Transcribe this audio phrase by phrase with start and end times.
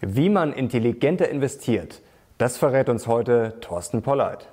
[0.00, 2.02] Wie man intelligenter investiert,
[2.38, 4.48] das verrät uns heute Thorsten Polleit.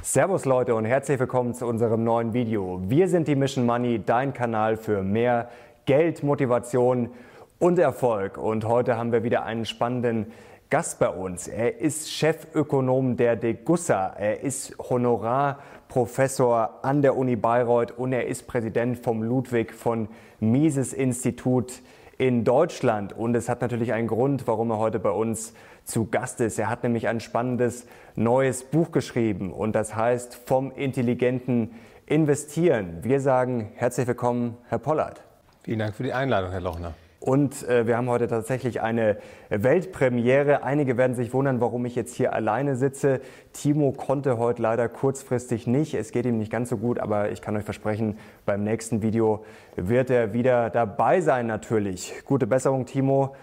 [0.00, 2.80] Servus Leute und herzlich willkommen zu unserem neuen Video.
[2.88, 5.50] Wir sind die Mission Money, dein Kanal für mehr
[5.84, 7.10] Geld, Motivation
[7.58, 8.38] und Erfolg.
[8.38, 10.32] Und heute haben wir wieder einen spannenden
[10.72, 11.48] Gast bei uns.
[11.48, 14.14] Er ist Chefökonom der Degussa.
[14.18, 20.08] Er ist Honorarprofessor an der Uni Bayreuth und er ist Präsident vom Ludwig von
[20.40, 21.82] Mises Institut
[22.16, 23.12] in Deutschland.
[23.12, 25.52] Und es hat natürlich einen Grund, warum er heute bei uns
[25.84, 26.58] zu Gast ist.
[26.58, 27.84] Er hat nämlich ein spannendes
[28.16, 31.72] neues Buch geschrieben und das heißt vom intelligenten
[32.06, 33.00] Investieren.
[33.02, 35.22] Wir sagen herzlich willkommen, Herr Pollard.
[35.64, 36.94] Vielen Dank für die Einladung, Herr Lochner.
[37.22, 39.16] Und äh, wir haben heute tatsächlich eine
[39.48, 40.64] Weltpremiere.
[40.64, 43.20] Einige werden sich wundern, warum ich jetzt hier alleine sitze.
[43.52, 45.94] Timo konnte heute leider kurzfristig nicht.
[45.94, 49.44] Es geht ihm nicht ganz so gut, aber ich kann euch versprechen, beim nächsten Video
[49.76, 52.12] wird er wieder dabei sein natürlich.
[52.24, 53.36] Gute Besserung, Timo.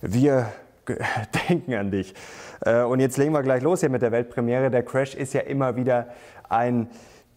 [0.00, 0.46] Wir
[1.50, 2.14] denken an dich.
[2.64, 4.70] Äh, und jetzt legen wir gleich los hier mit der Weltpremiere.
[4.70, 6.06] Der Crash ist ja immer wieder
[6.48, 6.88] ein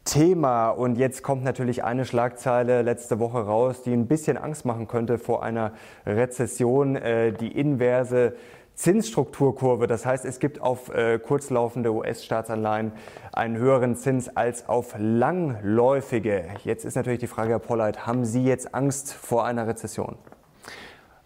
[0.06, 0.70] Thema.
[0.70, 5.18] Und jetzt kommt natürlich eine Schlagzeile letzte Woche raus, die ein bisschen Angst machen könnte
[5.18, 5.74] vor einer
[6.06, 8.34] Rezession, äh, die inverse
[8.80, 9.88] Zinsstrukturkurve.
[9.88, 12.94] Das heißt, es gibt auf äh, kurzlaufende US-Staatsanleihen
[13.34, 16.46] einen höheren Zins als auf langläufige.
[16.64, 20.16] Jetzt ist natürlich die Frage, Herr Polleit, haben Sie jetzt Angst vor einer Rezession?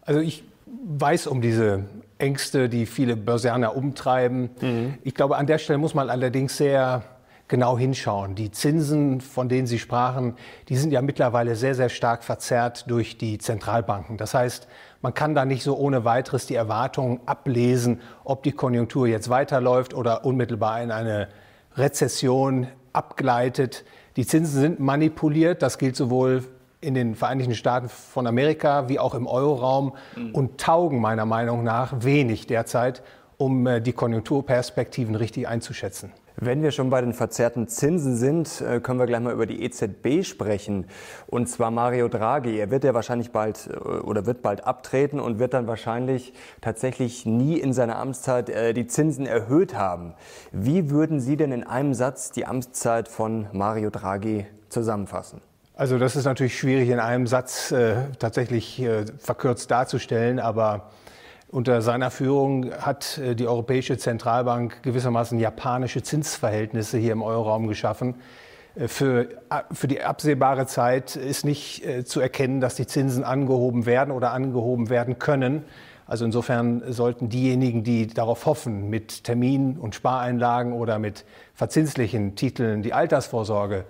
[0.01, 1.83] Also ich weiß um diese
[2.17, 4.49] Ängste, die viele Börsianer umtreiben.
[4.59, 4.95] Mhm.
[5.03, 7.03] Ich glaube, an der Stelle muss man allerdings sehr
[7.47, 8.35] genau hinschauen.
[8.35, 10.35] Die Zinsen, von denen Sie sprachen,
[10.69, 14.17] die sind ja mittlerweile sehr, sehr stark verzerrt durch die Zentralbanken.
[14.17, 14.67] Das heißt,
[15.01, 19.93] man kann da nicht so ohne weiteres die Erwartungen ablesen, ob die Konjunktur jetzt weiterläuft
[19.93, 21.27] oder unmittelbar in eine
[21.75, 23.83] Rezession abgleitet.
[24.15, 25.61] Die Zinsen sind manipuliert.
[25.61, 26.43] Das gilt sowohl
[26.79, 30.35] in den Vereinigten Staaten von Amerika wie auch im Euroraum mhm.
[30.35, 33.03] und taugen meiner Meinung nach wenig derzeit,
[33.37, 36.11] um äh, die Konjunkturperspektiven richtig einzuschätzen.
[36.35, 39.63] Wenn wir schon bei den verzerrten Zinsen sind, äh, können wir gleich mal über die
[39.63, 40.85] EZB sprechen.
[41.27, 42.57] Und zwar Mario Draghi.
[42.57, 47.25] Er wird ja wahrscheinlich bald äh, oder wird bald abtreten und wird dann wahrscheinlich tatsächlich
[47.25, 50.13] nie in seiner Amtszeit die Zinsen erhöht haben.
[50.51, 55.41] Wie würden Sie denn in einem Satz die Amtszeit von Mario Draghi zusammenfassen?
[55.75, 60.89] Also das ist natürlich schwierig in einem Satz äh, tatsächlich äh, verkürzt darzustellen, aber
[61.53, 68.15] unter seiner Führung hat äh, die Europäische Zentralbank gewissermaßen japanische Zinsverhältnisse hier im Euroraum geschaffen.
[68.75, 73.85] Äh, für, äh, für die absehbare Zeit ist nicht zu erkennen, dass die Zinsen angehoben
[73.85, 75.63] werden oder angehoben werden können.
[76.07, 82.81] Also insofern sollten diejenigen, die darauf hoffen, mit Termin- und Spareinlagen oder mit verzinslichen Titeln
[82.81, 83.85] die Altersvorsorge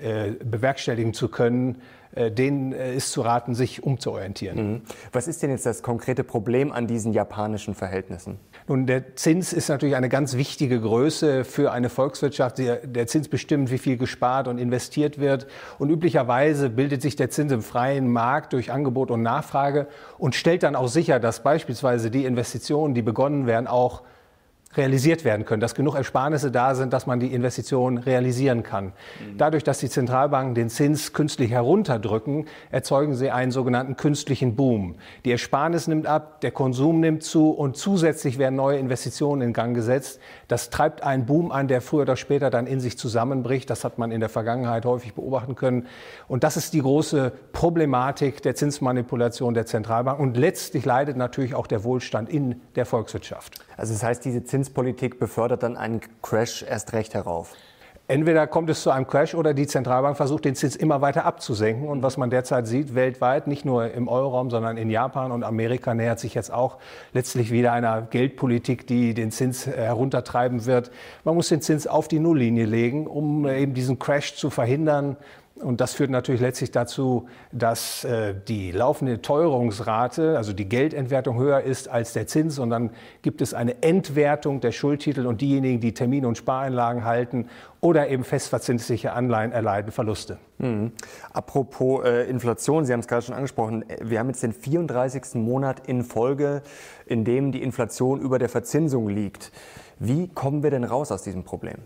[0.00, 1.82] äh, bewerkstelligen zu können,
[2.14, 4.72] denen äh, ist zu raten, sich umzuorientieren.
[4.72, 4.82] Mhm.
[5.12, 8.38] Was ist denn jetzt das konkrete Problem an diesen japanischen Verhältnissen?
[8.66, 12.58] Nun, der Zins ist natürlich eine ganz wichtige Größe für eine Volkswirtschaft.
[12.58, 15.46] Der Zins bestimmt, wie viel gespart und investiert wird.
[15.78, 19.86] Und üblicherweise bildet sich der Zins im freien Markt durch Angebot und Nachfrage
[20.18, 24.02] und stellt dann auch sicher, dass beispielsweise die Investitionen, die begonnen werden, auch
[24.76, 28.86] realisiert werden können, dass genug Ersparnisse da sind, dass man die Investitionen realisieren kann.
[28.86, 29.38] Mhm.
[29.38, 34.96] Dadurch, dass die Zentralbanken den Zins künstlich herunterdrücken, erzeugen sie einen sogenannten künstlichen Boom.
[35.24, 39.74] Die Ersparnis nimmt ab, der Konsum nimmt zu und zusätzlich werden neue Investitionen in Gang
[39.74, 40.20] gesetzt.
[40.48, 43.70] Das treibt einen Boom an, der früher oder später dann in sich zusammenbricht.
[43.70, 45.86] Das hat man in der Vergangenheit häufig beobachten können.
[46.28, 50.20] Und das ist die große Problematik der Zinsmanipulation der Zentralbank.
[50.20, 53.58] Und letztlich leidet natürlich auch der Wohlstand in der Volkswirtschaft.
[53.78, 57.54] Also das heißt, diese Zinspolitik befördert dann einen Crash erst recht herauf.
[58.08, 61.88] Entweder kommt es zu einem Crash oder die Zentralbank versucht, den Zins immer weiter abzusenken.
[61.88, 65.94] Und was man derzeit sieht, weltweit, nicht nur im Euroraum, sondern in Japan und Amerika
[65.94, 66.78] nähert sich jetzt auch
[67.12, 70.90] letztlich wieder einer Geldpolitik, die den Zins heruntertreiben wird.
[71.22, 75.16] Man muss den Zins auf die Nulllinie legen, um eben diesen Crash zu verhindern.
[75.62, 81.60] Und das führt natürlich letztlich dazu, dass äh, die laufende Teuerungsrate, also die Geldentwertung höher
[81.62, 82.58] ist als der Zins.
[82.58, 82.90] Und dann
[83.22, 87.48] gibt es eine Entwertung der Schuldtitel und diejenigen, die Termin- und Spareinlagen halten
[87.80, 90.38] oder eben festverzinsliche Anleihen erleiden Verluste.
[90.58, 90.92] Mhm.
[91.32, 93.84] Apropos äh, Inflation, Sie haben es gerade schon angesprochen.
[94.00, 95.34] Wir haben jetzt den 34.
[95.34, 96.62] Monat in Folge,
[97.06, 99.50] in dem die Inflation über der Verzinsung liegt.
[99.98, 101.78] Wie kommen wir denn raus aus diesem Problem?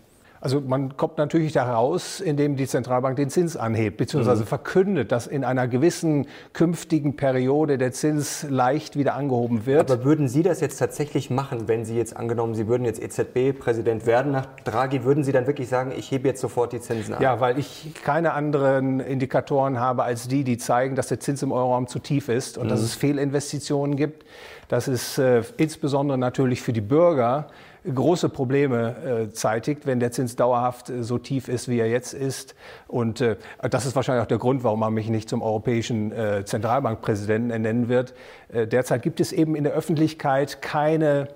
[0.43, 4.47] Also man kommt natürlich da raus, indem die Zentralbank den Zins anhebt, beziehungsweise mhm.
[4.47, 9.89] verkündet, dass in einer gewissen künftigen Periode der Zins leicht wieder angehoben wird.
[9.89, 14.05] Aber würden Sie das jetzt tatsächlich machen, wenn Sie jetzt angenommen, Sie würden jetzt EZB-Präsident
[14.05, 17.21] werden nach Draghi, würden Sie dann wirklich sagen, ich hebe jetzt sofort die Zinsen an?
[17.21, 21.53] Ja, weil ich keine anderen Indikatoren habe als die, die zeigen, dass der Zins im
[21.53, 22.71] Euroraum zu tief ist und mhm.
[22.71, 24.25] dass es Fehlinvestitionen gibt.
[24.67, 27.47] Das ist äh, insbesondere natürlich für die Bürger
[27.83, 32.13] große Probleme äh, zeitigt, wenn der Zins dauerhaft äh, so tief ist, wie er jetzt
[32.13, 32.55] ist.
[32.87, 33.35] Und äh,
[33.69, 37.89] das ist wahrscheinlich auch der Grund, warum man mich nicht zum europäischen äh, Zentralbankpräsidenten ernennen
[37.89, 38.13] wird.
[38.51, 41.27] Äh, derzeit gibt es eben in der Öffentlichkeit keine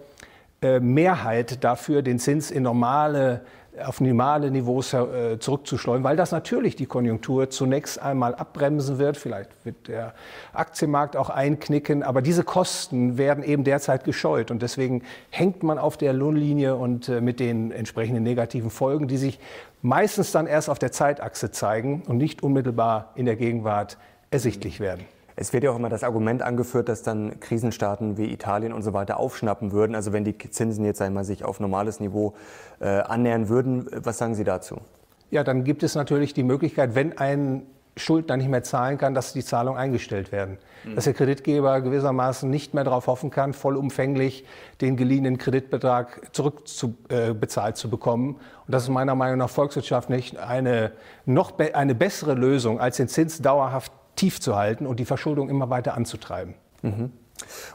[0.62, 3.42] äh, Mehrheit dafür, den Zins in normale
[3.86, 9.18] auf normale Niveaus äh, zurückzuschleudern, weil das natürlich die Konjunktur zunächst einmal abbremsen wird.
[9.18, 10.14] Vielleicht wird der
[10.54, 15.98] Aktienmarkt auch einknicken, aber diese Kosten werden eben derzeit gescheut und deswegen hängt man auf
[15.98, 19.40] der Lohnlinie und äh, mit den entsprechenden negativen Folgen, die sich
[19.82, 23.98] meistens dann erst auf der Zeitachse zeigen und nicht unmittelbar in der Gegenwart
[24.32, 25.06] ersichtlich werden.
[25.40, 28.94] Es wird ja auch immer das Argument angeführt, dass dann Krisenstaaten wie Italien und so
[28.94, 29.96] weiter aufschnappen würden.
[29.96, 32.34] Also wenn die Zinsen jetzt einmal sich auf normales Niveau
[32.80, 33.88] äh, annähern würden.
[34.04, 34.82] Was sagen Sie dazu?
[35.30, 37.68] Ja, dann gibt es natürlich die Möglichkeit, wenn ein
[37.98, 40.58] Schuldner nicht mehr zahlen kann, dass die Zahlungen eingestellt werden.
[40.84, 40.96] Mhm.
[40.96, 44.44] Dass der Kreditgeber gewissermaßen nicht mehr darauf hoffen kann, vollumfänglich
[44.82, 48.36] den geliehenen Kreditbetrag zurückbezahlt äh, zu bekommen.
[48.66, 50.94] Und das ist meiner Meinung nach volkswirtschaftlich eine
[51.26, 55.50] noch be eine bessere Lösung, als den Zins dauerhaft tief zu halten und die Verschuldung
[55.50, 56.56] immer weiter anzutreiben.
[56.82, 57.12] Mhm.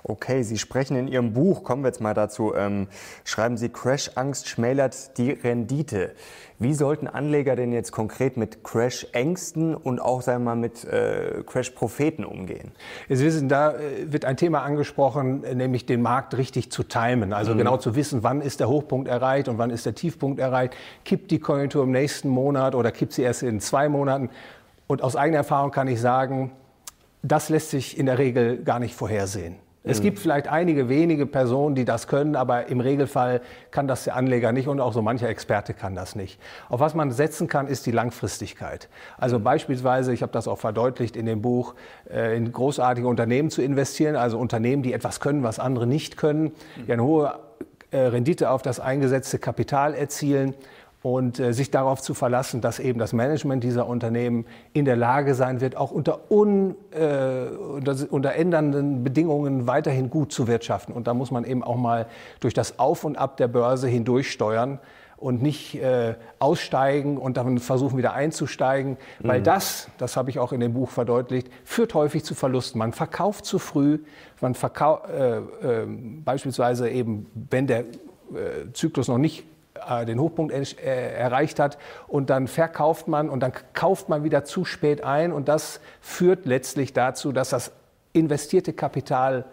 [0.02, 2.88] Okay, Sie sprechen in Ihrem Buch, kommen wir jetzt mal dazu, ähm,
[3.24, 6.12] schreiben Sie, Crash-Angst schmälert die Rendite.
[6.58, 11.42] Wie sollten Anleger denn jetzt konkret mit Crash-Ängsten und auch, sagen wir mal, mit äh,
[11.46, 12.72] Crash-Propheten umgehen?
[13.08, 17.32] Sie wissen, da äh, wird ein Thema angesprochen, äh, nämlich den Markt richtig zu timen.
[17.32, 17.58] Also mhm.
[17.58, 20.74] genau zu wissen, wann ist der Hochpunkt erreicht und wann ist der Tiefpunkt erreicht.
[21.04, 24.30] Kippt die Konjunktur im nächsten Monat oder kippt sie erst in zwei Monaten?
[24.92, 26.52] Und aus eigener Erfahrung kann ich sagen,
[27.22, 29.56] das lässt sich in der Regel gar nicht vorhersehen.
[29.84, 30.02] Es mhm.
[30.02, 33.40] gibt vielleicht einige wenige Personen, die das können, aber im Regelfall
[33.70, 36.38] kann das der Anleger nicht und auch so mancher Experte kann das nicht.
[36.68, 38.90] Auf was man setzen kann, ist die Langfristigkeit.
[39.16, 39.44] Also mhm.
[39.44, 41.74] beispielsweise, ich habe das auch verdeutlicht in dem Buch,
[42.12, 46.42] äh, in großartige Unternehmen zu investieren, also Unternehmen, die etwas können, was andere nicht können,
[46.42, 46.86] mhm.
[46.86, 47.38] die eine hohe
[47.92, 50.52] äh, Rendite auf das eingesetzte Kapital erzielen
[51.02, 55.34] und äh, sich darauf zu verlassen, dass eben das Management dieser Unternehmen in der Lage
[55.34, 60.92] sein wird, auch unter, un, äh, unter, unter ändernden Bedingungen weiterhin gut zu wirtschaften.
[60.92, 62.06] Und da muss man eben auch mal
[62.40, 64.78] durch das Auf und Ab der Börse hindurchsteuern
[65.16, 69.44] und nicht äh, aussteigen und dann versuchen wieder einzusteigen, weil mhm.
[69.44, 72.78] das, das habe ich auch in dem Buch verdeutlicht, führt häufig zu Verlusten.
[72.78, 74.00] Man verkauft zu früh,
[74.40, 79.44] man verkauft äh, äh, beispielsweise eben, wenn der äh, Zyklus noch nicht
[80.06, 81.78] den Hochpunkt äh, erreicht hat.
[82.06, 85.32] Und dann verkauft man und dann kauft man wieder zu spät ein.
[85.32, 87.72] Und das führt letztlich dazu, dass das
[88.12, 89.44] investierte Kapital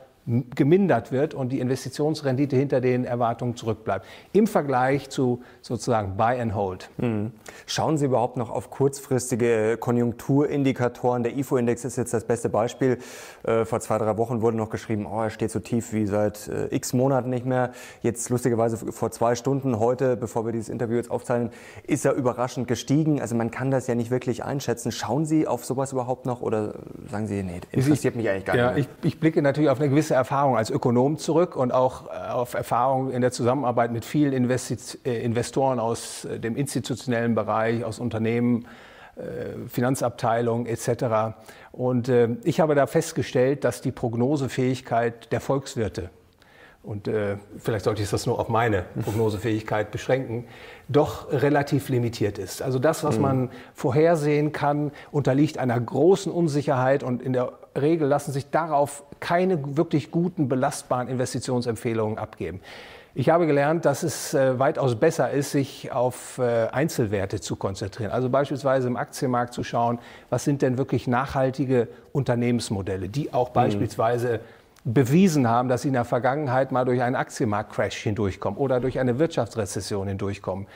[0.55, 4.05] gemindert wird und die Investitionsrendite hinter den Erwartungen zurückbleibt.
[4.31, 6.89] Im Vergleich zu sozusagen Buy and Hold.
[6.97, 7.31] Mhm.
[7.65, 11.23] Schauen Sie überhaupt noch auf kurzfristige Konjunkturindikatoren?
[11.23, 12.99] Der IFO-Index ist jetzt das beste Beispiel.
[13.43, 16.47] Äh, vor zwei, drei Wochen wurde noch geschrieben, oh, er steht so tief wie seit
[16.47, 17.71] äh, x Monaten nicht mehr.
[18.03, 21.49] Jetzt lustigerweise vor zwei Stunden, heute, bevor wir dieses Interview jetzt aufzeichnen,
[21.87, 23.19] ist er überraschend gestiegen.
[23.19, 24.91] Also man kann das ja nicht wirklich einschätzen.
[24.91, 26.75] Schauen Sie auf sowas überhaupt noch oder
[27.09, 28.89] sagen Sie, nee, interessiert mich eigentlich gar ja, nicht?
[29.01, 32.53] Ich, ich blicke natürlich auf eine gewisse Erfahrung als Ökonom zurück und auch äh, auf
[32.53, 37.99] Erfahrung in der Zusammenarbeit mit vielen Investi äh, Investoren aus äh, dem institutionellen Bereich, aus
[37.99, 38.67] Unternehmen,
[39.67, 41.35] Finanzabteilung etc.
[41.73, 42.09] Und
[42.45, 46.09] ich habe da festgestellt, dass die Prognosefähigkeit der Volkswirte
[46.81, 50.45] und äh, vielleicht sollte ich das nur auf meine Prognosefähigkeit beschränken,
[50.87, 52.61] doch relativ limitiert ist.
[52.61, 53.21] Also das, was mhm.
[53.21, 59.77] man vorhersehen kann, unterliegt einer großen Unsicherheit und in der Regel lassen sich darauf keine
[59.77, 62.61] wirklich guten, belastbaren Investitionsempfehlungen abgeben.
[63.15, 68.11] Ich habe gelernt, dass es äh, weitaus besser ist, sich auf äh, Einzelwerte zu konzentrieren.
[68.11, 73.53] Also beispielsweise im Aktienmarkt zu schauen, was sind denn wirklich nachhaltige Unternehmensmodelle, die auch mhm.
[73.53, 74.39] beispielsweise
[74.93, 79.19] bewiesen haben, dass sie in der Vergangenheit mal durch einen Aktienmarktcrash hindurchkommen oder durch eine
[79.19, 80.67] Wirtschaftsrezession hindurchkommen.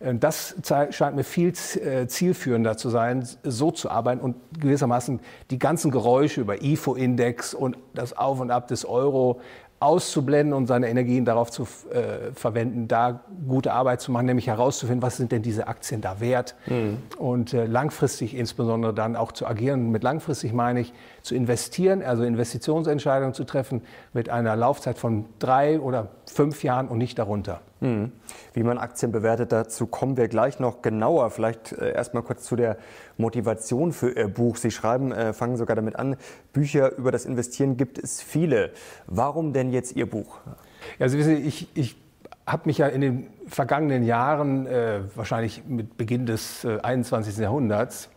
[0.00, 0.56] Äh, das
[0.90, 6.40] scheint mir viel äh, zielführender zu sein, so zu arbeiten und gewissermaßen die ganzen Geräusche
[6.40, 9.40] über IFO-Index und das Auf und Ab des Euro
[9.80, 15.00] auszublenden und seine Energien darauf zu äh, verwenden, da gute Arbeit zu machen, nämlich herauszufinden,
[15.00, 16.98] was sind denn diese Aktien da wert mhm.
[17.16, 19.90] und äh, langfristig insbesondere dann auch zu agieren.
[19.90, 25.80] Mit langfristig meine ich zu investieren, also Investitionsentscheidungen zu treffen mit einer Laufzeit von drei
[25.80, 27.60] oder fünf Jahren und nicht darunter.
[27.80, 28.12] Mhm.
[28.52, 31.30] Wie man Aktien bewertet, dazu kommen wir gleich noch genauer.
[31.30, 32.76] Vielleicht äh, erstmal kurz zu der
[33.16, 34.56] Motivation für Ihr Buch.
[34.56, 36.16] Sie schreiben, äh, fangen sogar damit an,
[36.52, 38.70] Bücher über das Investieren gibt es viele.
[39.06, 40.38] Warum denn jetzt Ihr Buch?
[40.98, 41.96] Ja, Sie wissen, ich, ich
[42.46, 47.38] habe mich ja in den vergangenen Jahren, äh, wahrscheinlich mit Beginn des äh, 21.
[47.38, 48.10] Jahrhunderts,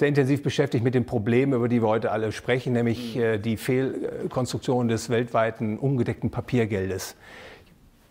[0.00, 3.56] sehr intensiv beschäftigt mit den Problemen, über die wir heute alle sprechen, nämlich äh, die
[3.56, 7.16] Fehlkonstruktion des weltweiten ungedeckten Papiergeldes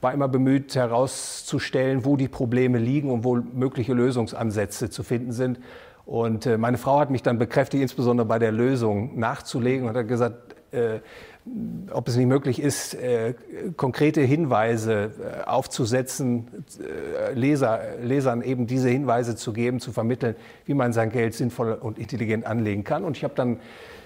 [0.01, 5.60] war immer bemüht herauszustellen, wo die Probleme liegen und wo mögliche Lösungsansätze zu finden sind.
[6.05, 10.08] Und äh, meine Frau hat mich dann bekräftigt, insbesondere bei der Lösung nachzulegen und hat
[10.08, 11.00] gesagt, äh,
[11.91, 13.34] ob es nicht möglich ist, äh,
[13.77, 15.12] konkrete Hinweise
[15.43, 16.48] äh, aufzusetzen,
[16.79, 21.74] äh, Leser, Lesern eben diese Hinweise zu geben, zu vermitteln, wie man sein Geld sinnvoll
[21.74, 23.03] und intelligent anlegen kann.
[23.03, 23.60] Und ich habe dann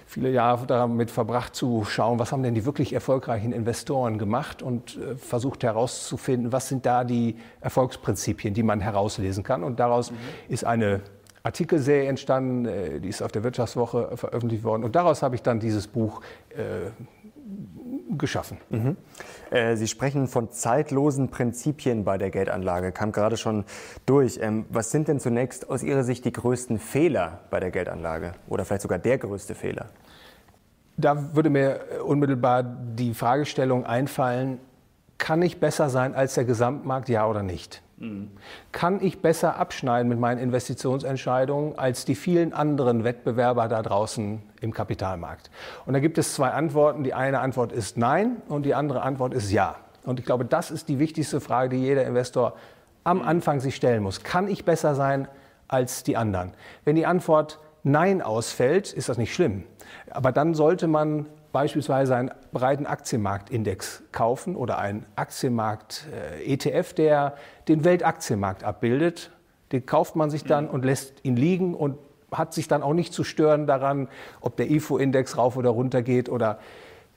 [0.06, 4.98] viele Jahre damit verbracht zu schauen, was haben denn die wirklich erfolgreichen Investoren gemacht und
[4.98, 9.64] äh, versucht herauszufinden, was sind da die Erfolgsprinzipien, die man herauslesen kann.
[9.64, 10.16] Und daraus mhm.
[10.50, 11.02] ist eine
[11.44, 14.84] Artikelserie entstanden, äh, die ist auf der Wirtschaftswoche veröffentlicht worden.
[14.84, 16.92] Und daraus habe ich dann dieses Buch äh,
[18.18, 18.58] geschaffen.
[18.70, 18.98] Mhm.
[19.50, 23.66] Äh, Sie sprechen von zeitlosen Prinzipien bei der Geldanlage, kam gerade schon
[24.06, 24.40] durch.
[24.42, 28.66] Ähm, was sind denn zunächst aus Ihrer Sicht die größten Fehler bei der Geldanlage oder
[28.66, 29.88] vielleicht sogar der größte Fehler?
[30.96, 34.60] Da würde mir unmittelbar die Fragestellung einfallen,
[35.24, 37.82] kann ich besser sein als der Gesamtmarkt, ja oder nicht?
[38.74, 44.74] Kann ich besser abschneiden mit meinen Investitionsentscheidungen als die vielen anderen Wettbewerber da draußen im
[44.74, 45.50] Kapitalmarkt?
[45.86, 47.06] Und da gibt es zwei Antworten.
[47.06, 49.78] Die eine Antwort ist Nein und die andere Antwort ist Ja.
[50.04, 52.58] Und ich glaube, das ist die wichtigste Frage, die jeder Investor
[53.06, 54.24] am Anfang sich stellen muss.
[54.24, 55.30] Kann ich besser sein
[55.70, 56.52] als die anderen?
[56.84, 59.64] Wenn die Antwort Nein ausfällt, ist das nicht schlimm.
[60.12, 67.36] Aber dann sollte man beispielsweise einen breiten Aktienmarktindex kaufen oder einen Aktienmarkt-ETF, äh, der
[67.70, 69.32] den Weltaktienmarkt abbildet.
[69.72, 71.98] Den kauft man sich dann und lässt ihn liegen und
[72.32, 74.10] hat sich dann auch nicht zu stören daran,
[74.42, 76.58] ob der IFO-Index rauf oder runter geht oder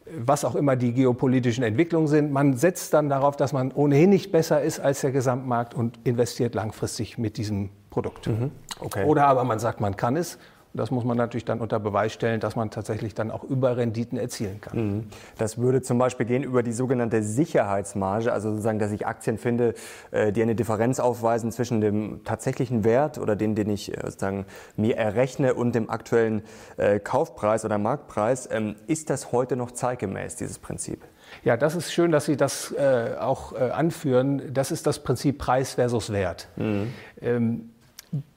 [0.05, 2.31] äh, was auch immer die geopolitischen Entwicklungen sind.
[2.31, 6.55] Man setzt dann darauf, dass man ohnehin nicht besser ist als der Gesamtmarkt und investiert
[6.55, 8.27] langfristig mit diesem Produkt.
[8.27, 8.51] Mhm.
[8.81, 9.07] Okay.
[9.07, 10.39] Oder aber man sagt, man kann es
[10.77, 14.61] das muss man natürlich dann unter Beweis stellen, dass man tatsächlich dann auch Überrenditen erzielen
[14.61, 14.79] kann.
[14.79, 15.07] Mhm.
[15.39, 19.75] Das würde zum Beispiel gehen über die sogenannte Sicherheitsmarge, also sozusagen, dass ich Aktien finde,
[20.11, 24.47] äh, die eine Differenz aufweisen zwischen dem tatsächlichen Wert oder den, den ich äh, sozusagen
[24.77, 26.43] mir errechne und dem aktuellen
[26.77, 28.49] äh, Kaufpreis oder Marktpreis.
[28.51, 31.03] Ähm, ist das heute noch zeitgemäß, dieses Prinzip?
[31.45, 34.53] Ja, das ist schön, dass Sie das äh, auch äh, anführen.
[34.53, 36.49] Das ist das Prinzip Preis versus Wert.
[36.57, 36.93] Mhm.
[37.21, 37.71] Ähm,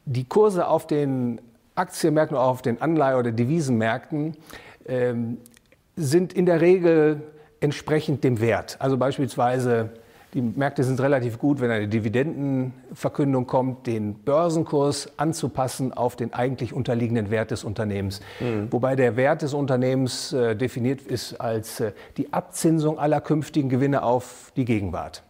[0.05, 1.39] die Kurse auf den
[1.79, 4.35] Aktienmärkten oder auch auf den Anleihe- oder Devisenmärkten
[4.87, 5.37] ähm,
[5.95, 7.21] sind in der Regel
[7.59, 8.77] entsprechend dem Wert.
[8.79, 9.89] Also beispielsweise
[10.33, 16.71] die Märkte sind relativ gut, wenn eine Dividendenverkündung kommt, den Börsenkurs anzupassen auf den eigentlich
[16.71, 18.21] unterliegenden Wert des Unternehmens.
[18.39, 18.71] Mhm.
[18.71, 24.03] Wobei der Wert des Unternehmens äh, definiert ist als äh, die Abzinsung aller künftigen Gewinne
[24.03, 25.23] auf die Gegenwart.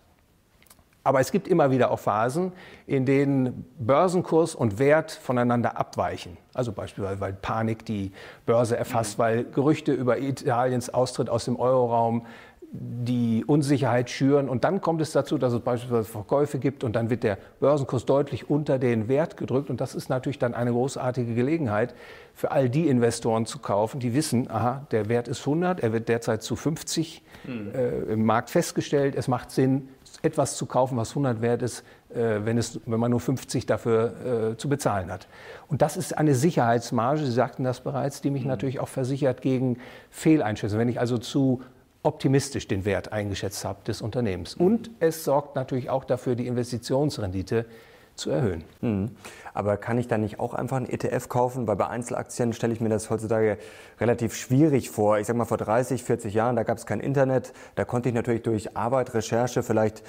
[1.04, 2.52] Aber es gibt immer wieder auch Phasen,
[2.86, 6.38] in denen Börsenkurs und Wert voneinander abweichen.
[6.54, 8.12] Also beispielsweise, weil Panik die
[8.46, 9.24] Börse erfasst, mhm.
[9.24, 12.26] weil Gerüchte über Italiens Austritt aus dem Euroraum
[12.72, 14.48] die Unsicherheit schüren.
[14.48, 18.06] Und dann kommt es dazu, dass es beispielsweise Verkäufe gibt und dann wird der Börsenkurs
[18.06, 19.70] deutlich unter den Wert gedrückt.
[19.70, 21.96] Und das ist natürlich dann eine großartige Gelegenheit
[22.36, 26.10] für all die Investoren zu kaufen, die wissen, aha, der Wert ist 100, er wird
[26.10, 27.72] derzeit zu 50 mhm.
[27.74, 29.16] äh, im Markt festgestellt.
[29.16, 29.90] Es macht Sinn,
[30.22, 34.52] etwas zu kaufen, was 100 wert ist, äh, wenn, es, wenn man nur 50 dafür
[34.54, 35.28] äh, zu bezahlen hat.
[35.68, 38.50] Und das ist eine Sicherheitsmarge, Sie sagten das bereits, die mich mhm.
[38.50, 39.78] natürlich auch versichert gegen
[40.10, 40.82] Fehleinschätzungen.
[40.82, 41.62] Wenn ich also zu
[42.04, 44.58] optimistisch den Wert eingeschätzt habe des Unternehmens.
[44.58, 44.66] Mhm.
[44.66, 47.66] Und es sorgt natürlich auch dafür, die Investitionsrendite
[48.20, 48.64] zu erhöhen.
[48.82, 49.12] Mhm.
[49.54, 51.68] Aber kann ich dann nicht auch einfach einen ETF kaufen?
[51.68, 53.58] Weil bei Einzelaktien stelle ich mir das heutzutage
[54.00, 55.18] relativ schwierig vor.
[55.18, 57.54] Ich sage mal, vor 30, 40 Jahren, da gab es kein Internet.
[57.76, 60.04] Da konnte ich natürlich durch Arbeit, Recherche vielleicht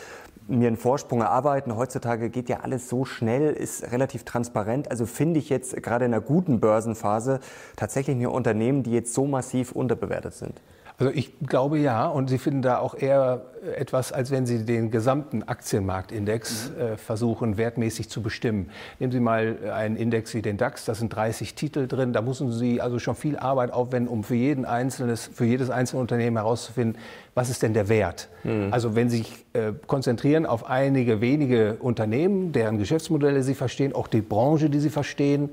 [0.46, 1.76] mir einen Vorsprung erarbeiten.
[1.76, 4.90] Heutzutage geht ja alles so schnell, ist relativ transparent.
[4.90, 7.40] Also finde ich jetzt gerade in einer guten Börsenphase
[7.76, 10.60] tatsächlich mir Unternehmen, die jetzt so massiv unterbewertet sind.
[11.00, 13.40] Also ich glaube ja, und Sie finden da auch eher
[13.74, 16.80] etwas, als wenn Sie den gesamten Aktienmarktindex mhm.
[16.80, 18.68] äh, versuchen, wertmäßig zu bestimmen.
[18.98, 22.52] Nehmen Sie mal einen Index wie den DAX, da sind 30 Titel drin, da müssen
[22.52, 27.00] Sie also schon viel Arbeit aufwenden, um für, jeden einzelnes, für jedes einzelne Unternehmen herauszufinden,
[27.34, 28.28] was ist denn der Wert.
[28.44, 28.68] Mhm.
[28.70, 34.06] Also wenn Sie sich äh, konzentrieren auf einige wenige Unternehmen, deren Geschäftsmodelle Sie verstehen, auch
[34.06, 35.48] die Branche, die Sie verstehen,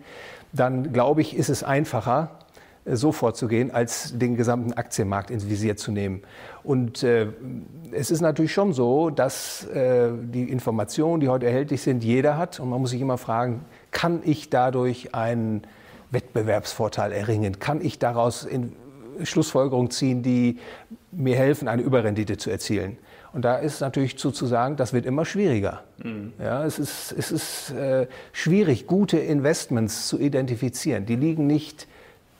[0.52, 2.32] dann glaube ich, ist es einfacher,
[2.92, 6.22] so vorzugehen, als den gesamten Aktienmarkt ins Visier zu nehmen.
[6.64, 7.28] Und äh,
[7.92, 12.60] es ist natürlich schon so, dass äh, die Informationen, die heute erhältlich sind, jeder hat.
[12.60, 15.64] Und man muss sich immer fragen, kann ich dadurch einen
[16.12, 17.60] Wettbewerbsvorteil erringen?
[17.60, 18.74] Kann ich daraus in
[19.24, 20.60] Schlussfolgerungen ziehen, die
[21.12, 22.98] mir helfen, eine Überrendite zu erzielen?
[23.34, 25.84] Und da ist natürlich zu, zu sagen, das wird immer schwieriger.
[26.04, 26.34] Mhm.
[26.40, 31.06] Ja, es ist, es ist äh, schwierig, gute Investments zu identifizieren.
[31.06, 31.88] Die liegen nicht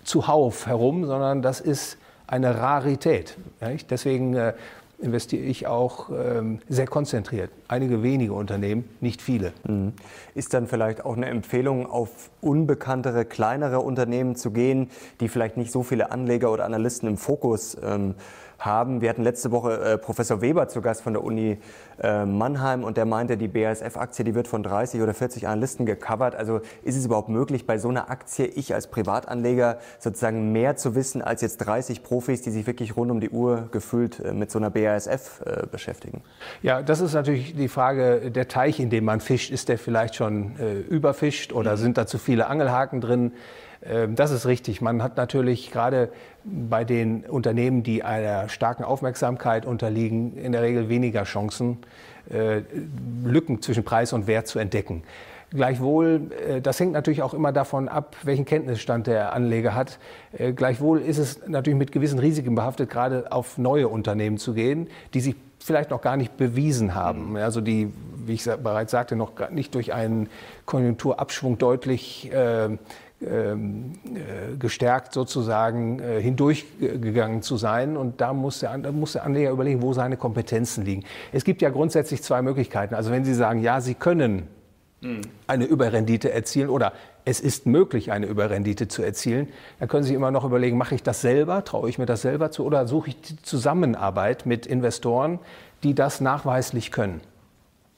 [0.08, 1.98] zuhauf herum, sondern das ist
[2.28, 3.38] eine Rarität.
[3.62, 3.92] Nicht?
[3.92, 4.54] Deswegen äh,
[5.00, 7.52] investiere ich auch ähm, sehr konzentriert.
[7.68, 9.54] Einige wenige Unternehmen, nicht viele.
[9.68, 9.94] Mhm.
[10.34, 15.72] Ist dann vielleicht auch eine Empfehlung, auf unbekanntere, kleinere Unternehmen zu gehen, die vielleicht nicht
[15.72, 18.16] so viele Anleger oder Analysten im Fokus ähm,
[18.60, 19.02] haben.
[19.02, 21.58] Wir hatten letzte Woche äh, Professor Weber zu Gast von der Uni
[22.02, 26.36] äh, Mannheim und der meinte, die BASF-Aktie, die wird von 30 oder 40 Analysten gecovert.
[26.36, 30.96] Also ist es überhaupt möglich, bei so einer Aktie, ich als Privatanleger sozusagen mehr zu
[30.96, 34.52] wissen als jetzt 30 Profis, die sich wirklich rund um die Uhr gefühlt äh, mit
[34.52, 36.24] so einer BASF äh, beschäftigen?
[36.62, 40.16] Ja, das ist natürlich die Frage, der Teich, in dem man fischt, ist der vielleicht
[40.16, 41.78] schon äh, überfischt oder mhm.
[41.78, 43.34] sind da zu viele Angelhaken drin?
[43.86, 44.82] Ähm, das ist richtig.
[44.82, 46.10] Man hat natürlich gerade
[46.44, 51.80] bei den Unternehmen, die einer starken Aufmerksamkeit unterliegen, in der Regel weniger Chancen,
[52.30, 52.62] äh,
[53.24, 55.04] Lücken zwischen Preis und Wert zu entdecken.
[55.50, 59.98] Gleichwohl, äh, das hängt natürlich auch immer davon ab, welchen Kenntnisstand der Anleger hat.
[60.38, 64.88] Äh, gleichwohl ist es natürlich mit gewissen Risiken behaftet, gerade auf neue Unternehmen zu gehen,
[65.14, 67.38] die sich vielleicht noch gar nicht bewiesen haben.
[67.38, 67.92] Also die,
[68.26, 70.30] wie ich bereits sagte, noch nicht durch einen
[70.66, 72.78] Konjunkturabschwung deutlich äh,
[74.60, 77.98] gestärkt sozusagen äh, hindurchgegangen zu sein.
[77.98, 81.04] Und da muss, der, da muss der Anleger überlegen, wo seine Kompetenzen liegen.
[81.32, 82.94] Es gibt ja grundsätzlich zwei Möglichkeiten.
[82.94, 84.48] Also wenn Sie sagen, ja, Sie können
[85.02, 85.22] hm.
[85.48, 86.94] eine Überrendite erzielen oder
[87.26, 89.48] es ist möglich, eine Überrendite zu erzielen,
[89.80, 92.52] dann können Sie immer noch überlegen, mache ich das selber, traue ich mir das selber
[92.52, 95.40] zu oder suche ich die Zusammenarbeit mit Investoren,
[95.82, 97.22] die das nachweislich können.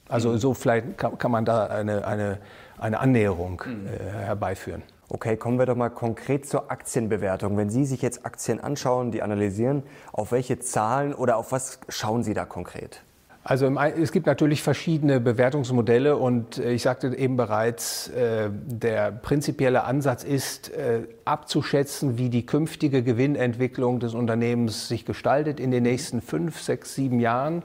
[0.08, 0.38] Also hm.
[0.38, 2.38] so vielleicht kann, kann man da eine, eine,
[2.78, 3.86] eine Annäherung hm.
[3.86, 4.82] äh, herbeiführen.
[5.12, 7.56] Okay, kommen wir doch mal konkret zur Aktienbewertung.
[7.56, 12.22] Wenn Sie sich jetzt Aktien anschauen, die analysieren, auf welche Zahlen oder auf was schauen
[12.22, 13.02] Sie da konkret?
[13.42, 19.82] Also es gibt natürlich verschiedene Bewertungsmodelle und äh, ich sagte eben bereits, äh, der prinzipielle
[19.82, 26.20] Ansatz ist äh, abzuschätzen, wie die künftige Gewinnentwicklung des Unternehmens sich gestaltet in den nächsten
[26.20, 27.64] fünf, sechs, sieben Jahren.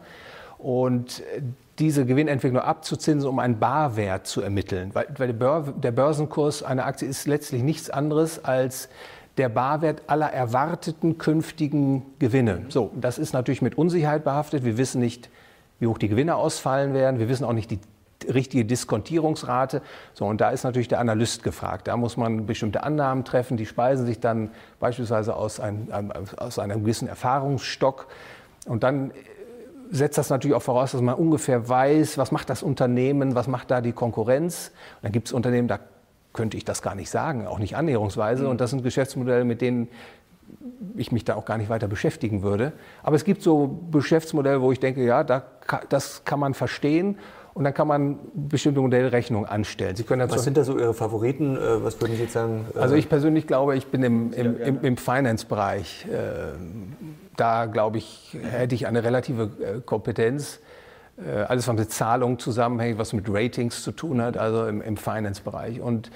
[0.57, 1.21] Und
[1.79, 4.91] diese Gewinnentwicklung abzuzinsen, um einen Barwert zu ermitteln.
[4.93, 8.89] Weil, weil der Börsenkurs einer Aktie ist letztlich nichts anderes als
[9.37, 12.65] der Barwert aller erwarteten künftigen Gewinne.
[12.69, 14.63] So, das ist natürlich mit Unsicherheit behaftet.
[14.63, 15.29] Wir wissen nicht,
[15.79, 17.19] wie hoch die Gewinne ausfallen werden.
[17.19, 17.79] Wir wissen auch nicht die
[18.31, 19.81] richtige Diskontierungsrate.
[20.13, 21.89] So, und da ist natürlich der Analyst gefragt.
[21.89, 23.57] Da muss man bestimmte Annahmen treffen.
[23.57, 25.89] Die speisen sich dann beispielsweise aus, ein,
[26.37, 28.07] aus einem gewissen Erfahrungsstock.
[28.65, 29.11] Und dann
[29.91, 33.71] setzt das natürlich auch voraus, dass man ungefähr weiß, was macht das Unternehmen, was macht
[33.71, 34.71] da die Konkurrenz.
[34.95, 35.79] Und dann gibt es Unternehmen, da
[36.33, 38.43] könnte ich das gar nicht sagen, auch nicht annäherungsweise.
[38.43, 38.49] Mhm.
[38.49, 39.87] Und das sind Geschäftsmodelle, mit denen
[40.95, 42.73] ich mich da auch gar nicht weiter beschäftigen würde.
[43.03, 45.43] Aber es gibt so Geschäftsmodelle, wo ich denke, ja, da,
[45.89, 47.17] das kann man verstehen.
[47.53, 49.95] Und dann kann man bestimmte Modellrechnungen anstellen.
[49.95, 51.55] Sie können Was sind da so Ihre Favoriten?
[51.55, 52.65] Äh, was würden Sie jetzt sagen?
[52.75, 56.57] Also ich persönlich glaube, ich bin im, im, im, im Finance-Bereich äh,
[57.37, 60.59] da, glaube ich, hätte ich eine relative äh, Kompetenz.
[61.17, 64.97] Äh, alles, was mit Zahlungen zusammenhängt, was mit Ratings zu tun hat, also im, im
[64.97, 65.79] Finance-Bereich.
[65.79, 66.11] Und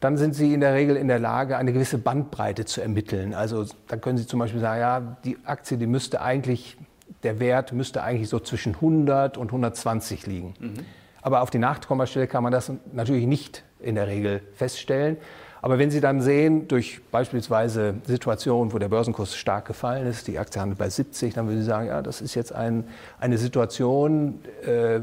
[0.00, 3.34] dann sind Sie in der Regel in der Lage, eine gewisse Bandbreite zu ermitteln.
[3.34, 6.76] Also dann können Sie zum Beispiel sagen, ja, die Aktie, die müsste eigentlich,
[7.22, 10.54] der Wert müsste eigentlich so zwischen 100 und 120 liegen.
[10.60, 10.74] Mhm.
[11.22, 15.16] Aber auf die Nachkommastelle kann man das natürlich nicht in der Regel feststellen.
[15.64, 20.38] Aber wenn Sie dann sehen, durch beispielsweise Situationen, wo der Börsenkurs stark gefallen ist, die
[20.38, 22.84] Aktie handelt bei 70, dann würden Sie sagen, ja, das ist jetzt ein,
[23.18, 25.00] eine Situation, äh,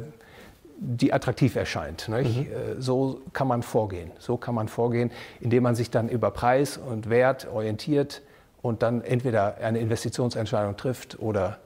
[0.77, 2.07] die attraktiv erscheint.
[2.09, 2.15] Mhm.
[2.15, 2.45] Äh,
[2.77, 4.11] so kann man vorgehen.
[4.19, 8.21] So kann man vorgehen, indem man sich dann über Preis und Wert orientiert
[8.61, 11.57] und dann entweder eine Investitionsentscheidung trifft oder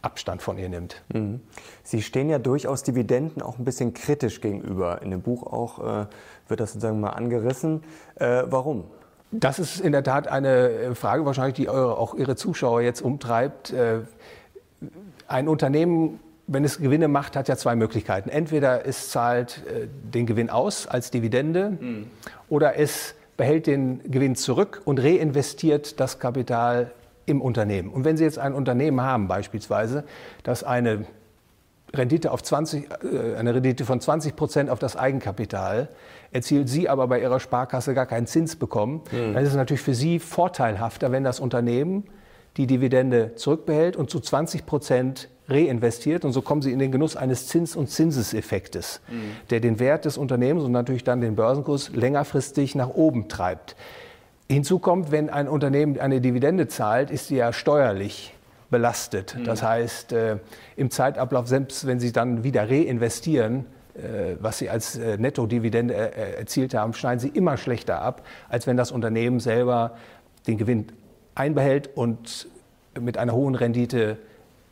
[0.00, 1.02] Abstand von ihr nimmt.
[1.12, 1.40] Mhm.
[1.82, 5.02] Sie stehen ja durchaus Dividenden auch ein bisschen kritisch gegenüber.
[5.02, 6.06] In dem Buch auch äh,
[6.48, 7.82] wird das sozusagen mal angerissen.
[8.16, 8.84] Äh, warum?
[9.30, 13.02] Das ist in der Tat eine äh, Frage, wahrscheinlich, die eure, auch Ihre Zuschauer jetzt
[13.02, 13.72] umtreibt.
[13.72, 14.00] Äh,
[15.26, 18.30] ein Unternehmen, wenn es Gewinne macht, hat ja zwei Möglichkeiten.
[18.30, 22.06] Entweder es zahlt äh, den Gewinn aus als Dividende mhm.
[22.48, 26.90] oder es behält den Gewinn zurück und reinvestiert das Kapital
[27.26, 27.90] im Unternehmen.
[27.90, 30.04] Und wenn Sie jetzt ein Unternehmen haben, beispielsweise,
[30.42, 31.04] das eine
[31.94, 35.88] Rendite auf 20, äh, eine Rendite von 20 Prozent auf das Eigenkapital,
[36.32, 39.34] erzielt Sie aber bei Ihrer Sparkasse gar keinen Zins bekommen, mhm.
[39.34, 42.04] dann ist es natürlich für Sie vorteilhafter, wenn das Unternehmen
[42.56, 46.24] die Dividende zurückbehält und zu 20 Prozent reinvestiert.
[46.24, 49.36] Und so kommen Sie in den Genuss eines Zins- und Zinseseffektes, mhm.
[49.50, 53.76] der den Wert des Unternehmens und natürlich dann den Börsenkurs längerfristig nach oben treibt.
[54.50, 58.34] Hinzu kommt, wenn ein Unternehmen eine Dividende zahlt, ist sie ja steuerlich
[58.70, 59.36] belastet.
[59.36, 59.44] Mhm.
[59.44, 60.38] Das heißt, äh,
[60.76, 66.74] im Zeitablauf, selbst wenn Sie dann wieder reinvestieren, äh, was Sie als äh, Nettodividende erzielt
[66.74, 69.96] haben, schneiden Sie immer schlechter ab, als wenn das Unternehmen selber
[70.46, 70.86] den Gewinn
[71.34, 72.48] einbehält und
[72.98, 74.18] mit einer hohen Rendite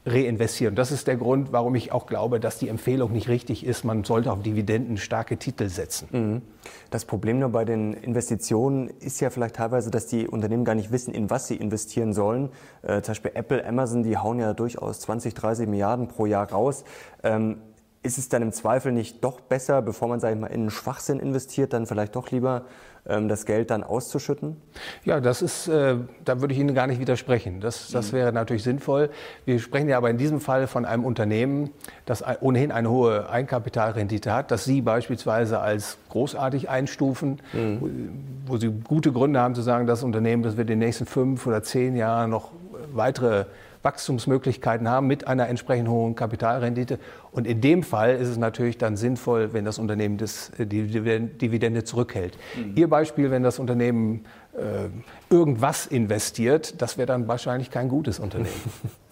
[0.07, 0.77] reinvestieren.
[0.77, 3.85] Das ist der Grund, warum ich auch glaube, dass die Empfehlung nicht richtig ist.
[3.85, 6.09] Man sollte auf Dividenden starke Titel setzen.
[6.13, 6.43] Mhm.
[6.91, 10.93] Das Problem nur bei den Investitionen ist ja vielleicht teilweise, dass die Unternehmen gar nicht
[10.93, 12.51] wissen, in was sie investieren sollen.
[12.83, 16.85] Äh, zum Beispiel Apple, Amazon, die hauen ja durchaus 20, 30 Milliarden pro Jahr raus.
[17.25, 17.59] Ähm,
[18.05, 20.71] ist es dann im Zweifel nicht doch besser, bevor man, sage ich mal, in einen
[20.71, 22.67] Schwachsinn investiert, dann vielleicht doch lieber
[23.07, 24.57] das Geld dann auszuschütten?
[25.05, 27.61] Ja, das ist, äh, da würde ich Ihnen gar nicht widersprechen.
[27.61, 28.17] Das, das mhm.
[28.17, 29.11] wäre natürlich sinnvoll.
[29.45, 31.71] Wir sprechen ja aber in diesem Fall von einem Unternehmen,
[32.05, 37.81] das ohnehin eine hohe Eigenkapitalrendite hat, das Sie beispielsweise als großartig einstufen, mhm.
[37.81, 41.07] wo, wo Sie gute Gründe haben zu sagen, das Unternehmen, das wird in den nächsten
[41.07, 42.51] fünf oder zehn Jahren noch
[42.93, 43.47] weitere
[43.83, 46.99] Wachstumsmöglichkeiten haben mit einer entsprechend hohen Kapitalrendite.
[47.33, 50.87] Und in dem Fall ist es natürlich dann sinnvoll, wenn das Unternehmen das, äh, die
[50.87, 52.39] Dividende zurückhält.
[52.57, 52.73] Mhm.
[52.77, 54.89] Ihr Beispiel, wenn das Unternehmen äh,
[55.35, 58.51] irgendwas investiert, das wäre dann wahrscheinlich kein gutes Unternehmen.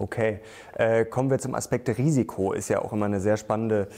[0.00, 0.38] Okay,
[0.74, 2.52] äh, kommen wir zum Aspekt Risiko.
[2.52, 3.88] Ist ja auch immer eine sehr spannende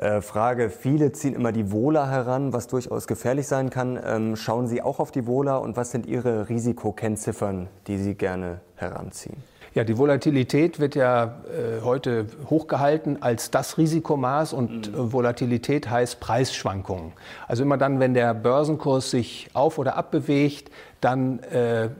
[0.00, 0.70] äh, Frage.
[0.70, 4.00] Viele ziehen immer die Wohler heran, was durchaus gefährlich sein kann.
[4.02, 8.60] Ähm, schauen Sie auch auf die Wohler und was sind Ihre Risikokennziffern, die Sie gerne
[8.76, 9.36] heranziehen?
[9.74, 14.94] Ja, die Volatilität wird ja äh, heute hochgehalten als das Risikomaß und mhm.
[14.94, 17.12] äh, Volatilität heißt Preisschwankungen.
[17.46, 20.70] Also immer dann, wenn der Börsenkurs sich auf oder abbewegt,
[21.02, 21.90] dann äh,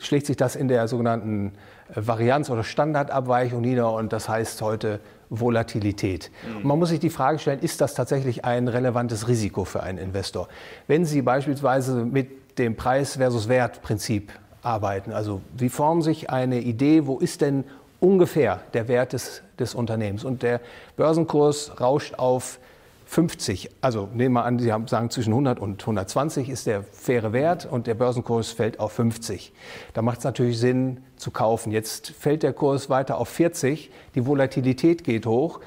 [0.00, 1.52] schlägt sich das in der sogenannten
[1.94, 4.98] äh, Varianz- oder Standardabweichung nieder und das heißt heute
[5.30, 6.30] Volatilität.
[6.48, 6.56] Mhm.
[6.56, 9.98] Und man muss sich die Frage stellen, ist das tatsächlich ein relevantes Risiko für einen
[9.98, 10.48] Investor?
[10.86, 15.12] Wenn Sie beispielsweise mit dem Preis versus Wert-Prinzip arbeiten.
[15.12, 17.64] Also Sie formen sich eine Idee, wo ist denn
[18.00, 20.24] ungefähr der Wert des, des Unternehmens.
[20.24, 20.60] Und der
[20.96, 22.58] Börsenkurs rauscht auf
[23.06, 23.70] 50.
[23.80, 27.66] Also nehmen wir an, Sie haben, sagen, zwischen 100 und 120 ist der faire Wert
[27.70, 29.52] und der Börsenkurs fällt auf 50.
[29.94, 31.72] Da macht es natürlich Sinn zu kaufen.
[31.72, 35.60] Jetzt fällt der Kurs weiter auf 40, die Volatilität geht hoch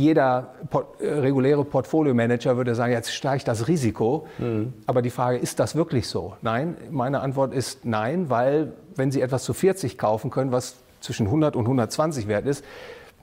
[0.00, 0.54] jeder
[0.98, 4.26] äh, reguläre Portfolio-Manager würde sagen, jetzt steigt das Risiko.
[4.38, 4.72] Mhm.
[4.86, 6.36] Aber die Frage, ist das wirklich so?
[6.42, 11.26] Nein, meine Antwort ist nein, weil wenn Sie etwas zu 40 kaufen können, was zwischen
[11.26, 12.64] 100 und 120 wert ist,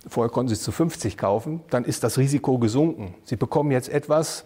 [0.07, 3.15] vorher konnten Sie es zu 50 kaufen, dann ist das Risiko gesunken.
[3.23, 4.45] Sie bekommen jetzt etwas,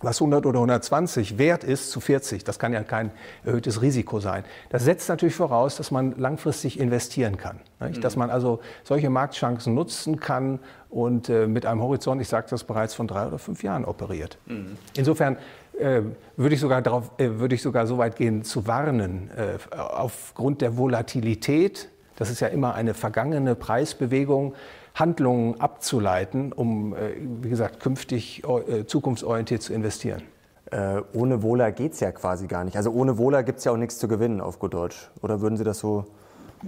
[0.00, 2.44] was 100 oder 120 wert ist zu 40.
[2.44, 3.10] Das kann ja kein
[3.44, 4.44] erhöhtes Risiko sein.
[4.70, 7.60] Das setzt natürlich voraus, dass man langfristig investieren kann.
[7.80, 8.02] Nicht?
[8.02, 8.20] Dass mhm.
[8.20, 12.94] man also solche Marktchancen nutzen kann und äh, mit einem Horizont, ich sage das bereits,
[12.94, 14.38] von drei oder fünf Jahren operiert.
[14.46, 14.76] Mhm.
[14.96, 15.36] Insofern
[15.78, 16.02] äh,
[16.36, 20.60] würde ich sogar darauf, äh, würde ich sogar so weit gehen zu warnen, äh, aufgrund
[20.60, 24.54] der Volatilität, das ist ja immer eine vergangene Preisbewegung,
[24.98, 30.22] Handlungen abzuleiten, um, äh, wie gesagt, künftig äh, zukunftsorientiert zu investieren.
[30.70, 32.76] Äh, ohne Wohler geht es ja quasi gar nicht.
[32.76, 35.10] Also ohne Wohler gibt es ja auch nichts zu gewinnen auf gut Deutsch.
[35.22, 36.06] Oder würden Sie das so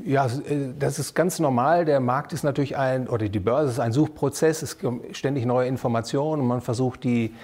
[0.05, 0.29] ja,
[0.79, 1.85] das ist ganz normal.
[1.85, 4.62] Der Markt ist natürlich ein, oder die Börse ist ein Suchprozess.
[4.62, 7.35] Es kommen ständig neue Informationen und man versucht die,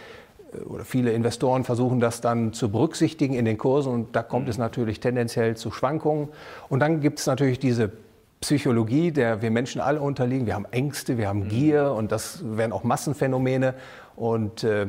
[0.65, 4.59] oder viele Investoren versuchen das dann zu berücksichtigen in den Kursen und da kommt es
[4.59, 6.29] natürlich tendenziell zu Schwankungen.
[6.69, 7.91] Und dann gibt es natürlich diese
[8.47, 10.47] Psychologie, der wir Menschen alle unterliegen.
[10.47, 11.49] Wir haben Ängste, wir haben mhm.
[11.49, 13.75] Gier und das werden auch Massenphänomene.
[14.15, 14.87] Und äh,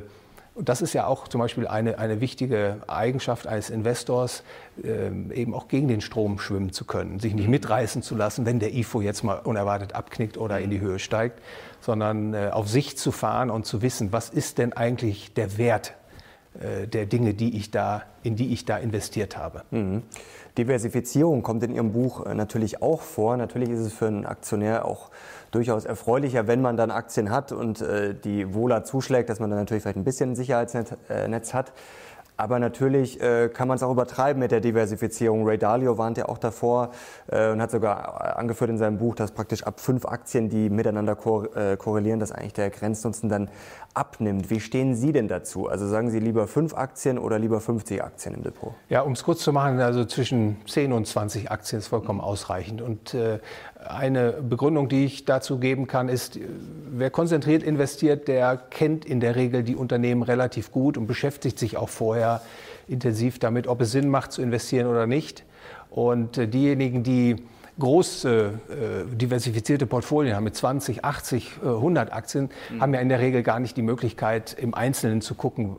[0.60, 4.44] das ist ja auch zum Beispiel eine, eine wichtige Eigenschaft eines Investors,
[4.84, 7.52] äh, eben auch gegen den Strom schwimmen zu können, sich nicht mhm.
[7.54, 11.42] mitreißen zu lassen, wenn der IFO jetzt mal unerwartet abknickt oder in die Höhe steigt,
[11.80, 15.96] sondern äh, auf sich zu fahren und zu wissen, was ist denn eigentlich der Wert
[16.88, 19.64] der Dinge, die ich da, in die ich da investiert habe.
[19.72, 20.04] Mhm.
[20.58, 23.38] Diversifizierung kommt in Ihrem Buch äh, natürlich auch vor.
[23.38, 25.12] Natürlich ist es für einen Aktionär auch
[25.52, 29.60] durchaus erfreulicher, wenn man dann Aktien hat und äh, die Wohler zuschlägt, dass man dann
[29.60, 31.74] natürlich vielleicht ein bisschen ein Sicherheitsnetz hat.
[32.38, 35.46] Aber natürlich äh, kann man es auch übertreiben mit der Diversifizierung.
[35.46, 36.92] Ray Dalio warnt ja auch davor
[37.28, 41.16] äh, und hat sogar angeführt in seinem Buch, dass praktisch ab fünf Aktien, die miteinander
[41.16, 43.50] kor äh, korrelieren, dass eigentlich der Grenznutzen dann
[43.96, 44.52] abnimmt.
[44.52, 45.68] Wie stehen Sie denn dazu?
[45.68, 48.74] Also sagen Sie lieber fünf Aktien oder lieber 50 Aktien im Depot?
[48.90, 52.84] Ja, um es kurz zu machen, also zwischen 10 und 20 Aktien ist vollkommen ausreichend.
[52.84, 53.40] Und äh,
[53.84, 56.40] eine Begründung, die ich dazu geben kann, ist,
[56.92, 61.78] wer konzentriert investiert, der kennt in der Regel die Unternehmen relativ gut und beschäftigt sich
[61.78, 62.27] auch vorher
[62.88, 65.44] intensiv damit, ob es Sinn macht zu investieren oder nicht.
[65.90, 67.38] Und äh, diejenigen, die
[67.80, 72.82] große äh, diversifizierte Portfolien haben mit 20, 80, äh, 100 Aktien, mhm.
[72.82, 75.76] haben ja in der Regel gar nicht die Möglichkeit, im Einzelnen zu gucken,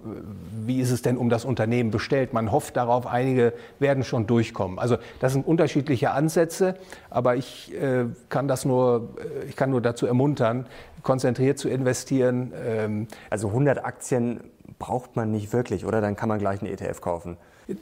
[0.64, 2.32] wie ist es denn um das Unternehmen bestellt.
[2.32, 4.78] Man hofft darauf, einige werden schon durchkommen.
[4.78, 6.76] Also das sind unterschiedliche Ansätze,
[7.10, 10.66] aber ich äh, kann das nur, äh, ich kann nur dazu ermuntern,
[11.02, 12.52] konzentriert zu investieren.
[12.64, 14.40] Ähm, also 100 Aktien
[14.78, 16.00] braucht man nicht wirklich, oder?
[16.00, 17.36] Dann kann man gleich einen ETF kaufen.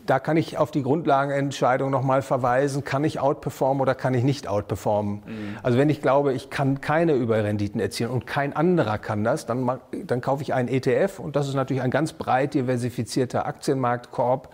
[0.05, 4.49] Da kann ich auf die Grundlagenentscheidung nochmal verweisen, kann ich outperformen oder kann ich nicht
[4.49, 5.23] outperformen.
[5.25, 5.57] Mhm.
[5.63, 9.79] Also wenn ich glaube, ich kann keine Überrenditen erzielen und kein anderer kann das, dann,
[10.05, 14.53] dann kaufe ich einen ETF und das ist natürlich ein ganz breit diversifizierter Aktienmarktkorb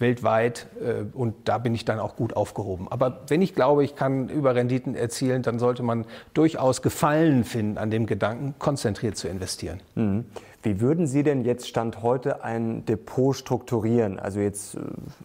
[0.00, 2.88] weltweit äh, und da bin ich dann auch gut aufgehoben.
[2.90, 7.90] Aber wenn ich glaube, ich kann Überrenditen erzielen, dann sollte man durchaus Gefallen finden an
[7.90, 9.80] dem Gedanken, konzentriert zu investieren.
[9.94, 10.24] Mhm.
[10.62, 14.18] Wie würden Sie denn jetzt Stand heute ein Depot strukturieren?
[14.18, 14.76] Also jetzt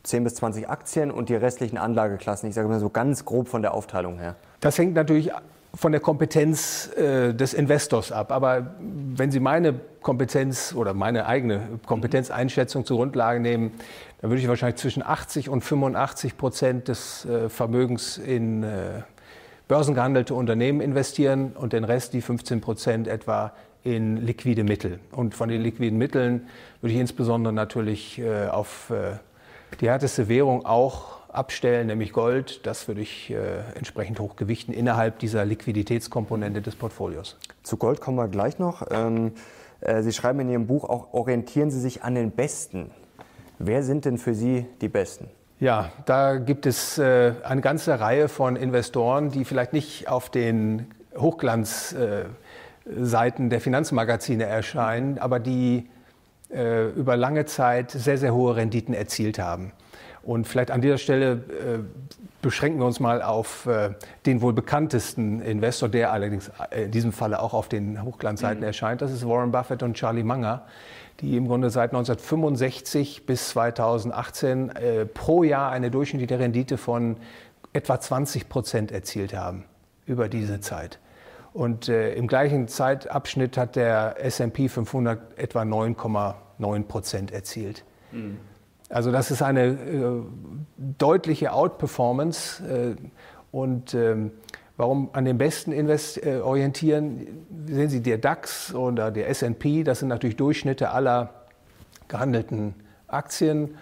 [0.03, 2.47] 10 äh, bis 20 Aktien und die restlichen Anlageklassen.
[2.47, 4.35] Ich sage mal so ganz grob von der Aufteilung her.
[4.61, 5.31] Das hängt natürlich
[5.73, 8.31] von der Kompetenz äh, des Investors ab.
[8.31, 13.73] Aber wenn Sie meine Kompetenz oder meine eigene Kompetenzeinschätzung zur Grundlage nehmen,
[14.21, 19.01] dann würde ich wahrscheinlich zwischen 80 und 85 Prozent des äh, Vermögens in äh,
[19.67, 23.51] börsengehandelte Unternehmen investieren und den Rest, die 15 Prozent etwa,
[23.85, 24.99] in liquide Mittel.
[25.11, 26.47] Und von den liquiden Mitteln
[26.81, 29.17] würde ich insbesondere natürlich äh, auf äh,
[29.79, 32.65] die härteste Währung auch abstellen, nämlich Gold.
[32.65, 37.37] Das würde ich äh, entsprechend hochgewichten innerhalb dieser Liquiditätskomponente des Portfolios.
[37.63, 38.87] Zu Gold kommen wir gleich noch.
[38.89, 39.33] Ähm,
[39.81, 42.91] äh, Sie schreiben in Ihrem Buch auch, orientieren Sie sich an den Besten.
[43.59, 45.29] Wer sind denn für Sie die Besten?
[45.59, 50.87] Ja, da gibt es äh, eine ganze Reihe von Investoren, die vielleicht nicht auf den
[51.17, 52.25] Hochglanz äh,
[52.85, 55.89] Seiten der Finanzmagazine erscheinen, aber die
[56.51, 59.71] äh, über lange Zeit sehr, sehr hohe Renditen erzielt haben.
[60.21, 61.79] Und vielleicht an dieser Stelle äh,
[62.41, 63.91] beschränken wir uns mal auf äh,
[64.25, 68.65] den wohl bekanntesten Investor, der allerdings äh, in diesem Falle auch auf den Hochglanzseiten mhm.
[68.65, 69.01] erscheint.
[69.01, 70.63] Das ist Warren Buffett und Charlie Munger,
[71.21, 77.17] die im Grunde seit 1965 bis 2018 äh, pro Jahr eine durchschnittliche Rendite von
[77.73, 79.65] etwa 20 Prozent erzielt haben
[80.05, 80.99] über diese Zeit.
[81.55, 87.85] Und äh, im gleichen Zeitabschnitt hat der S&P 500 etwa 9,9 Prozent erzielt.
[88.11, 88.39] Mhm.
[88.89, 90.21] Also das ist eine äh,
[90.77, 92.61] deutliche Outperformance.
[92.67, 92.95] Äh,
[93.53, 94.31] und ähm,
[94.75, 97.45] warum an den besten Invest äh, orientieren?
[97.67, 101.45] Sehen Sie, der DAX oder der S&P, das sind natürlich Durchschnitte aller
[102.09, 102.75] gehandelten
[103.07, 103.75] Aktien.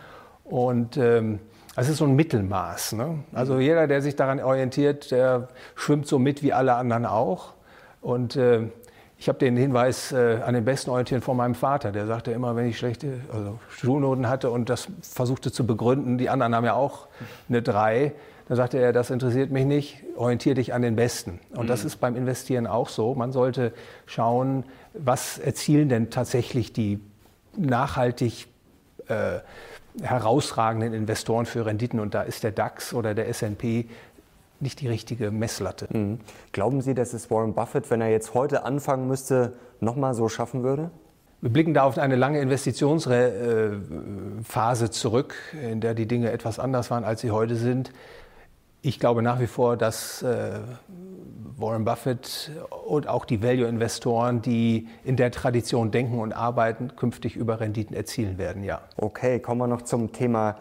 [0.43, 1.39] Und ähm,
[1.75, 2.91] das ist so ein Mittelmaß.
[2.93, 3.23] Ne?
[3.33, 7.52] Also jeder, der sich daran orientiert, der schwimmt so mit wie alle anderen auch.
[8.03, 8.67] Und äh,
[9.17, 11.93] ich habe den Hinweis äh, an den besten orientieren von meinem Vater.
[11.93, 16.29] Der sagte immer, wenn ich schlechte also Schulnoten hatte und das versuchte zu begründen, die
[16.29, 17.07] anderen haben ja auch
[17.47, 18.11] eine 3,
[18.49, 21.39] dann sagte er, das interessiert mich nicht, orientiere dich an den Besten.
[21.51, 21.67] Und mhm.
[21.67, 23.15] das ist beim Investieren auch so.
[23.15, 23.71] Man sollte
[24.05, 26.99] schauen, was erzielen denn tatsächlich die
[27.55, 28.47] nachhaltig
[29.07, 29.39] äh,
[30.01, 32.01] herausragenden Investoren für Renditen.
[32.01, 33.87] Und da ist der DAX oder der SP
[34.63, 35.87] nicht die richtige Messlatte.
[35.95, 36.19] Mhm.
[36.51, 40.63] Glauben Sie, dass es Warren Buffett, wenn er jetzt heute anfangen müsste, nochmal so schaffen
[40.63, 40.89] würde?
[41.41, 47.03] Wir blicken da auf eine lange Investitionsphase zurück, in der die Dinge etwas anders waren,
[47.03, 47.91] als sie heute sind.
[48.81, 50.59] Ich glaube nach wie vor, dass äh,
[51.57, 52.51] Warren Buffett
[52.85, 58.37] und auch die Value-Investoren, die in der Tradition denken und arbeiten, künftig über Renditen erzielen
[58.37, 58.81] werden, ja.
[58.95, 60.57] Okay, kommen wir noch zum Thema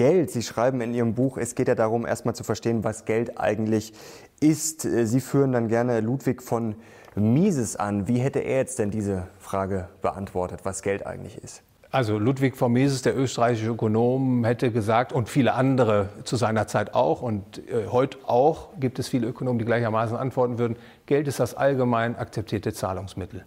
[0.00, 0.30] Geld.
[0.30, 3.92] Sie schreiben in Ihrem Buch, es geht ja darum, erstmal zu verstehen, was Geld eigentlich
[4.40, 4.80] ist.
[4.80, 6.74] Sie führen dann gerne Ludwig von
[7.16, 8.08] Mises an.
[8.08, 11.62] Wie hätte er jetzt denn diese Frage beantwortet, was Geld eigentlich ist?
[11.90, 16.94] Also Ludwig von Mises, der österreichische Ökonom, hätte gesagt, und viele andere zu seiner Zeit
[16.94, 21.40] auch, und äh, heute auch gibt es viele Ökonomen, die gleichermaßen antworten würden, Geld ist
[21.40, 23.44] das allgemein akzeptierte Zahlungsmittel.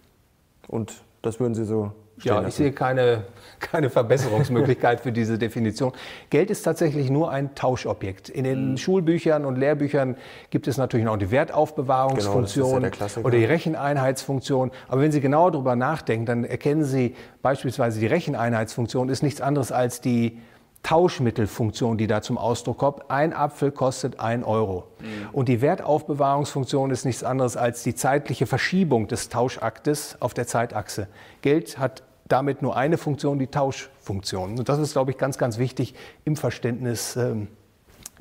[0.68, 1.90] Und das würden Sie so
[2.22, 3.24] ja, ich sehe keine,
[3.60, 5.92] keine Verbesserungsmöglichkeit für diese Definition.
[6.30, 8.28] Geld ist tatsächlich nur ein Tauschobjekt.
[8.28, 8.76] In den mhm.
[8.76, 10.16] Schulbüchern und Lehrbüchern
[10.50, 14.70] gibt es natürlich noch die Wertaufbewahrungsfunktion genau, ja oder die Recheneinheitsfunktion.
[14.88, 19.72] Aber wenn Sie genau darüber nachdenken, dann erkennen Sie beispielsweise die Recheneinheitsfunktion ist nichts anderes
[19.72, 20.38] als die
[20.84, 23.10] Tauschmittelfunktion, die da zum Ausdruck kommt.
[23.10, 24.84] Ein Apfel kostet ein Euro.
[25.00, 25.30] Mhm.
[25.32, 31.08] Und die Wertaufbewahrungsfunktion ist nichts anderes als die zeitliche Verschiebung des Tauschaktes auf der Zeitachse.
[31.40, 34.58] Geld hat damit nur eine Funktion, die Tauschfunktion.
[34.58, 35.94] Und das ist, glaube ich, ganz, ganz wichtig
[36.24, 37.48] im Verständnis ähm,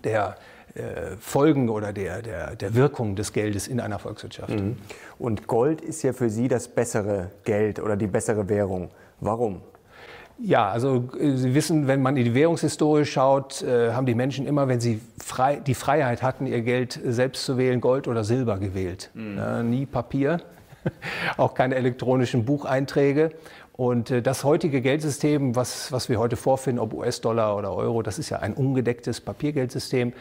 [0.04, 0.36] der
[0.74, 4.58] äh, Folgen oder der, der, der Wirkung des Geldes in einer Volkswirtschaft.
[4.58, 4.78] Mhm.
[5.20, 8.90] Und Gold ist ja für Sie das bessere Geld oder die bessere Währung.
[9.20, 9.62] Warum?
[10.46, 14.46] Ja, also äh, Sie wissen, wenn man in die Währungshistorie schaut, äh, haben die Menschen
[14.46, 18.58] immer, wenn sie frei, die Freiheit hatten, ihr Geld selbst zu wählen, Gold oder Silber
[18.58, 19.10] gewählt.
[19.14, 19.38] Mhm.
[19.38, 20.42] Äh, nie Papier,
[21.38, 23.32] auch keine elektronischen Bucheinträge.
[23.72, 28.20] Und äh, das heutige Geldsystem, was, was wir heute vorfinden, ob US-Dollar oder Euro, das
[28.20, 30.12] ist ja ein ungedecktes Papiergeldsystem.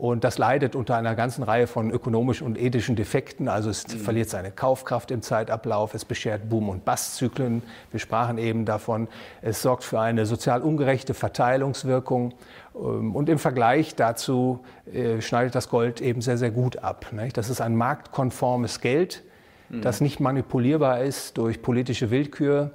[0.00, 3.48] Und das leidet unter einer ganzen Reihe von ökonomischen und ethischen Defekten.
[3.48, 3.98] Also es mhm.
[3.98, 7.62] verliert seine Kaufkraft im Zeitablauf, es beschert Boom- und Bastzyklen.
[7.90, 9.08] Wir sprachen eben davon.
[9.42, 12.32] Es sorgt für eine sozial ungerechte Verteilungswirkung.
[12.74, 14.60] Ähm, und im Vergleich dazu
[14.90, 17.04] äh, schneidet das Gold eben sehr, sehr gut ab.
[17.34, 19.22] Das ist ein marktkonformes Geld,
[19.68, 19.82] mhm.
[19.82, 22.70] das nicht manipulierbar ist durch politische Willkür.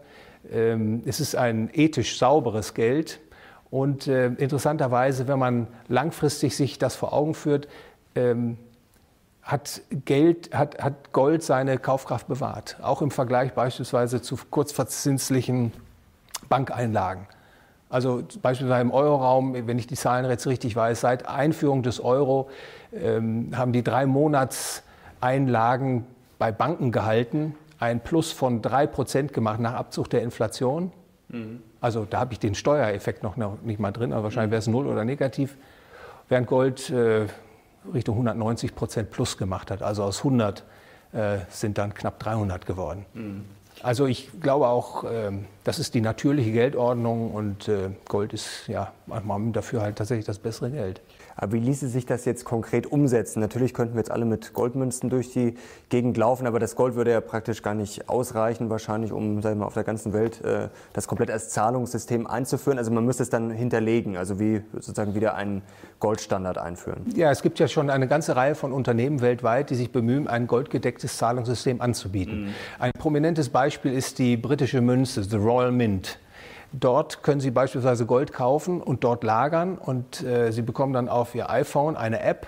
[0.51, 3.19] Ähm, es ist ein ethisch sauberes Geld
[3.69, 7.67] und äh, interessanterweise, wenn man langfristig sich das vor Augen führt,
[8.15, 8.57] ähm,
[9.41, 12.77] hat, Geld, hat, hat Gold seine Kaufkraft bewahrt.
[12.81, 15.71] Auch im Vergleich beispielsweise zu kurzverzinslichen
[16.49, 17.27] Bankeinlagen.
[17.89, 22.49] Also beispielsweise im Euroraum, wenn ich die Zahlen jetzt richtig weiß, seit Einführung des Euro
[22.91, 26.05] ähm, haben die drei Monatseinlagen
[26.39, 30.91] bei Banken gehalten, ein Plus von drei Prozent gemacht nach Abzug der Inflation.
[31.29, 31.61] Mhm.
[31.85, 34.87] Also da habe ich den Steuereffekt noch nicht mal drin, aber wahrscheinlich wäre es null
[34.87, 35.55] oder negativ.
[36.29, 37.27] Während Gold äh,
[37.93, 39.83] Richtung 190 Prozent plus gemacht hat.
[39.83, 40.63] Also aus 100
[41.13, 43.05] äh, sind dann knapp 300 geworden.
[43.13, 43.45] Mhm.
[43.83, 45.29] Also ich glaube auch, äh,
[45.63, 50.39] das ist die natürliche Geldordnung und äh, Gold ist ja manchmal dafür halt tatsächlich das
[50.39, 51.01] bessere Geld.
[51.35, 53.39] Aber wie ließe sich das jetzt konkret umsetzen?
[53.39, 55.55] Natürlich könnten wir jetzt alle mit Goldmünzen durch die
[55.89, 59.61] Gegend laufen, aber das Gold würde ja praktisch gar nicht ausreichen, wahrscheinlich, um sagen wir
[59.61, 62.77] mal, auf der ganzen Welt äh, das komplett als Zahlungssystem einzuführen.
[62.77, 65.61] Also man müsste es dann hinterlegen, also wie sozusagen wieder einen
[65.99, 67.05] Goldstandard einführen.
[67.15, 70.47] Ja, es gibt ja schon eine ganze Reihe von Unternehmen weltweit, die sich bemühen, ein
[70.47, 72.45] goldgedecktes Zahlungssystem anzubieten.
[72.45, 72.49] Mhm.
[72.79, 76.19] Ein prominentes Beispiel ist die britische Münze, The Royal Mint.
[76.77, 81.33] Dort können Sie beispielsweise Gold kaufen und dort lagern und äh, Sie bekommen dann auf
[81.33, 82.47] Ihr iPhone eine App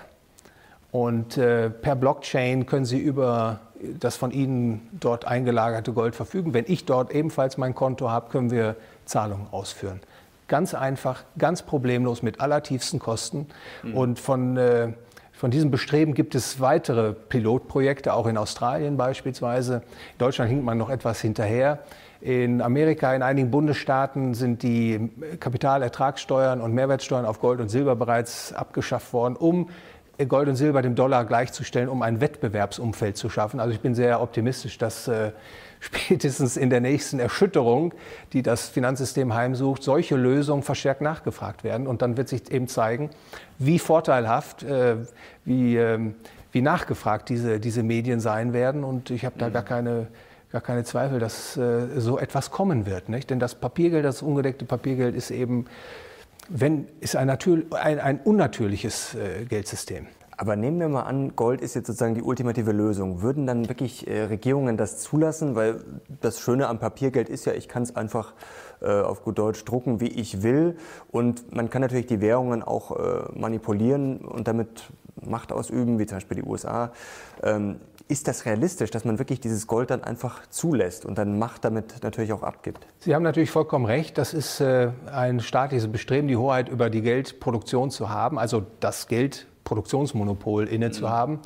[0.92, 3.60] und äh, per Blockchain können Sie über
[4.00, 6.52] das von Ihnen dort eingelagerte Gold verfügen.
[6.52, 10.00] Wenn ich dort ebenfalls mein Konto habe, können wir Zahlungen ausführen.
[10.46, 13.46] Ganz einfach, ganz problemlos mit allertiefsten Kosten.
[13.82, 13.94] Mhm.
[13.94, 14.92] Und von, äh,
[15.32, 19.76] von diesem Bestreben gibt es weitere Pilotprojekte, auch in Australien beispielsweise.
[19.76, 21.78] In Deutschland hinkt man noch etwas hinterher.
[22.20, 28.52] In Amerika, in einigen Bundesstaaten sind die Kapitalertragssteuern und Mehrwertsteuern auf Gold und Silber bereits
[28.52, 29.68] abgeschafft worden, um
[30.26, 33.60] Gold und Silber dem Dollar gleichzustellen, um ein Wettbewerbsumfeld zu schaffen.
[33.60, 35.30] Also ich bin sehr optimistisch, dass äh,
[35.80, 37.94] spätestens in der nächsten Erschütterung,
[38.32, 41.86] die das Finanzsystem heimsucht, solche Lösungen verstärkt nachgefragt werden.
[41.86, 43.10] Und dann wird sich eben zeigen,
[43.58, 44.96] wie vorteilhaft, äh,
[45.44, 46.00] wie, äh,
[46.50, 48.82] wie nachgefragt diese, diese Medien sein werden.
[48.82, 50.08] Und ich habe da gar keine
[50.50, 53.08] gar keine Zweifel, dass äh, so etwas kommen wird.
[53.08, 53.30] Nicht?
[53.30, 55.66] Denn das Papiergeld, das ungedeckte Papiergeld ist eben
[56.48, 60.06] wenn, ist ein, ein, ein unnatürliches äh, Geldsystem.
[60.36, 63.22] Aber nehmen wir mal an, Gold ist jetzt sozusagen die ultimative Lösung.
[63.22, 65.56] Würden dann wirklich äh, Regierungen das zulassen?
[65.56, 65.80] Weil
[66.20, 68.34] das Schöne am Papiergeld ist ja, ich kann es einfach
[68.80, 70.76] äh, auf gut Deutsch drucken, wie ich will.
[71.10, 74.84] Und man kann natürlich die Währungen auch äh, manipulieren und damit
[75.20, 76.92] Macht ausüben, wie zum Beispiel die USA.
[77.42, 81.64] Ähm, ist das realistisch, dass man wirklich dieses Gold dann einfach zulässt und dann Macht
[81.64, 82.86] damit natürlich auch abgibt?
[82.98, 84.16] Sie haben natürlich vollkommen recht.
[84.16, 89.08] Das ist äh, ein staatliches Bestreben, die Hoheit über die Geldproduktion zu haben, also das
[89.08, 90.92] Geldproduktionsmonopol inne mhm.
[90.92, 91.40] zu haben.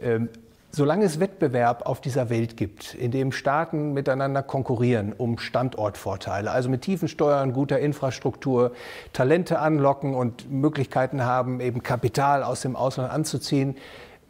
[0.00, 0.28] Ähm,
[0.72, 6.68] solange es Wettbewerb auf dieser Welt gibt, in dem Staaten miteinander konkurrieren um Standortvorteile, also
[6.68, 8.72] mit tiefen Steuern, guter Infrastruktur,
[9.12, 13.76] Talente anlocken und Möglichkeiten haben, eben Kapital aus dem Ausland anzuziehen,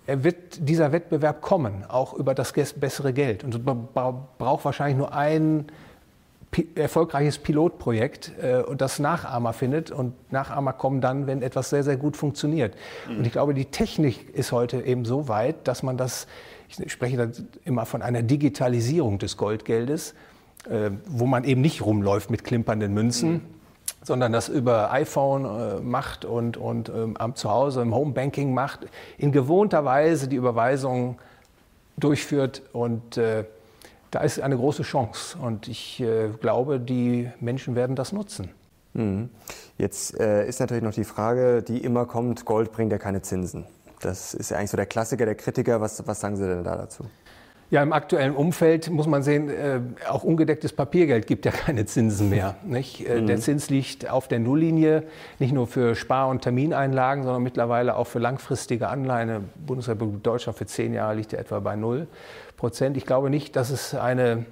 [0.07, 3.45] wird dieser Wettbewerb kommen, auch über das bessere Geld.
[3.45, 5.67] Und man braucht wahrscheinlich nur ein
[6.75, 9.91] erfolgreiches Pilotprojekt äh, und das Nachahmer findet.
[9.91, 12.75] Und Nachahmer kommen dann, wenn etwas sehr, sehr gut funktioniert.
[13.09, 13.19] Mhm.
[13.19, 16.27] Und ich glaube, die Technik ist heute eben so weit, dass man das,
[16.69, 17.29] ich spreche da
[17.65, 20.15] immer von einer Digitalisierung des Goldgeldes,
[20.69, 23.33] äh, wo man eben nicht rumläuft mit klimpernden Münzen.
[23.33, 23.62] Mhm
[24.03, 28.81] sondern das über iPhone äh, macht und, und ähm, zu Hause im Homebanking macht,
[29.19, 31.19] in gewohnter Weise die Überweisung
[31.97, 33.45] durchführt und äh,
[34.11, 38.51] da ist eine große Chance und ich äh, glaube, die Menschen werden das nutzen.
[38.93, 39.31] Mhm.
[39.79, 43.65] Jetzt äh, ist natürlich noch die Frage, die immer kommt, Gold bringt ja keine Zinsen.
[44.01, 45.81] Das ist ja eigentlich so der Klassiker der Kritiker.
[45.81, 47.05] Was, was sagen Sie denn da dazu?
[47.73, 52.29] Ja, im aktuellen Umfeld muss man sehen, äh, auch ungedecktes Papiergeld gibt ja keine Zinsen
[52.29, 52.55] mehr.
[52.67, 53.09] Nicht?
[53.09, 53.27] Äh, mhm.
[53.27, 55.05] Der Zins liegt auf der Nulllinie,
[55.39, 59.49] nicht nur für Spar- und Termineinlagen, sondern mittlerweile auch für langfristige Anleihen.
[59.55, 62.09] Bundesrepublik Deutschland für zehn Jahre liegt er etwa bei null
[62.59, 62.99] Prozent.
[62.99, 64.45] Ich glaube nicht, dass es eine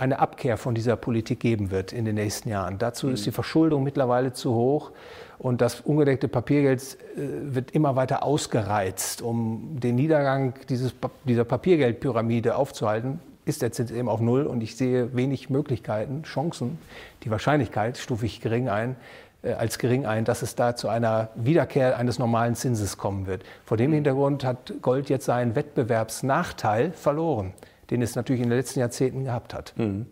[0.00, 2.78] eine Abkehr von dieser Politik geben wird in den nächsten Jahren.
[2.78, 4.92] Dazu ist die Verschuldung mittlerweile zu hoch
[5.38, 9.20] und das ungedeckte Papiergeld äh, wird immer weiter ausgereizt.
[9.20, 10.94] Um den Niedergang dieses,
[11.24, 16.78] dieser Papiergeldpyramide aufzuhalten, ist der Zins eben auf Null und ich sehe wenig Möglichkeiten, Chancen,
[17.22, 18.96] die Wahrscheinlichkeit stufe ich gering ein,
[19.42, 23.44] äh, als gering ein, dass es da zu einer Wiederkehr eines normalen Zinses kommen wird.
[23.66, 27.52] Vor dem Hintergrund hat Gold jetzt seinen Wettbewerbsnachteil verloren
[27.90, 29.74] den es natürlich in den letzten Jahrzehnten gehabt hat.
[29.76, 30.06] Mhm.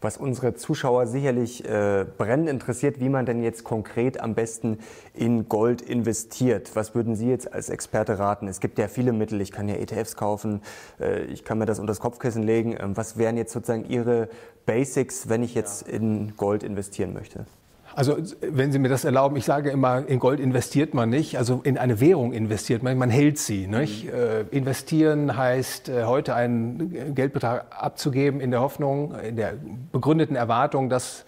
[0.00, 4.78] Was unsere Zuschauer sicherlich äh, brennend interessiert, wie man denn jetzt konkret am besten
[5.14, 6.70] in Gold investiert.
[6.74, 8.48] Was würden Sie jetzt als Experte raten?
[8.48, 9.40] Es gibt ja viele Mittel.
[9.40, 10.62] Ich kann ja ETFs kaufen,
[10.98, 12.76] äh, ich kann mir das unter das Kopfkissen legen.
[12.78, 14.28] Ähm, was wären jetzt sozusagen Ihre
[14.66, 17.46] Basics, wenn ich jetzt in Gold investieren möchte?
[17.94, 21.60] Also wenn Sie mir das erlauben, ich sage immer, in Gold investiert man nicht, also
[21.64, 23.66] in eine Währung investiert man, man hält sie.
[23.66, 24.04] Nicht?
[24.04, 24.10] Mhm.
[24.10, 29.54] Äh, investieren heißt, äh, heute einen Geldbetrag abzugeben in der Hoffnung, in der
[29.92, 31.24] begründeten Erwartung, dass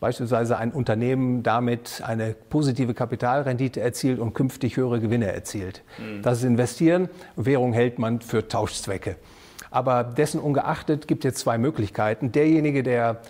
[0.00, 5.82] beispielsweise ein Unternehmen damit eine positive Kapitalrendite erzielt und künftig höhere Gewinne erzielt.
[5.98, 6.22] Mhm.
[6.22, 7.08] Das ist Investieren.
[7.36, 9.16] Währung hält man für Tauschzwecke.
[9.70, 12.30] Aber dessen ungeachtet gibt es zwei Möglichkeiten.
[12.30, 13.22] Derjenige, der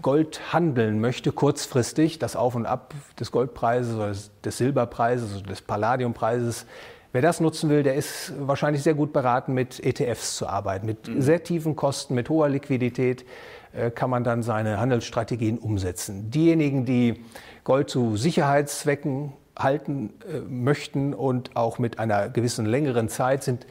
[0.00, 4.12] Gold handeln möchte, kurzfristig, das Auf und Ab des Goldpreises oder
[4.44, 6.66] des Silberpreises oder des Palladiumpreises,
[7.12, 10.86] wer das nutzen will, der ist wahrscheinlich sehr gut beraten, mit ETFs zu arbeiten.
[10.86, 11.20] Mit mhm.
[11.20, 13.24] sehr tiefen Kosten, mit hoher Liquidität
[13.72, 16.30] äh, kann man dann seine Handelsstrategien umsetzen.
[16.30, 17.24] Diejenigen, die
[17.64, 23.66] Gold zu Sicherheitszwecken halten äh, möchten und auch mit einer gewissen längeren Zeit sind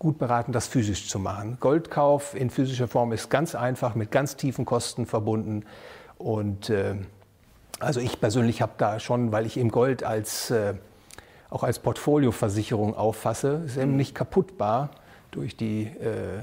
[0.00, 1.58] gut beraten, das physisch zu machen.
[1.60, 5.66] Goldkauf in physischer Form ist ganz einfach, mit ganz tiefen Kosten verbunden.
[6.16, 6.94] Und äh,
[7.80, 10.72] also ich persönlich habe da schon, weil ich eben Gold als, äh,
[11.50, 14.90] auch als Portfolioversicherung auffasse, ist eben nicht kaputtbar
[15.32, 16.40] durch die, äh,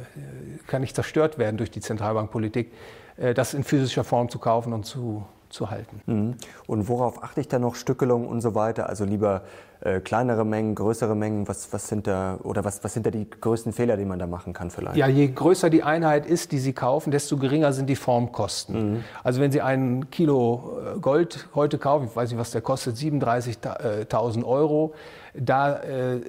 [0.68, 2.72] kann nicht zerstört werden durch die Zentralbankpolitik,
[3.18, 5.26] äh, das in physischer Form zu kaufen und zu,
[5.58, 6.02] zu halten.
[6.06, 6.36] Mhm.
[6.68, 7.76] Und worauf achte ich dann noch?
[7.76, 8.88] Stückelung und so weiter?
[8.90, 9.42] Also lieber
[9.82, 11.48] äh, kleinere Mengen, größere Mengen?
[11.48, 14.28] Was, was, sind da, oder was, was sind da die größten Fehler, die man da
[14.28, 14.98] machen kann vielleicht?
[14.98, 18.94] Ja, je größer die Einheit ist, die Sie kaufen, desto geringer sind die Formkosten.
[18.94, 19.04] Mhm.
[19.24, 22.96] Also wenn Sie ein Kilo äh, Gold heute kaufen, ich weiß nicht, was der kostet,
[22.96, 24.94] 37.000 Euro,
[25.40, 26.20] da äh,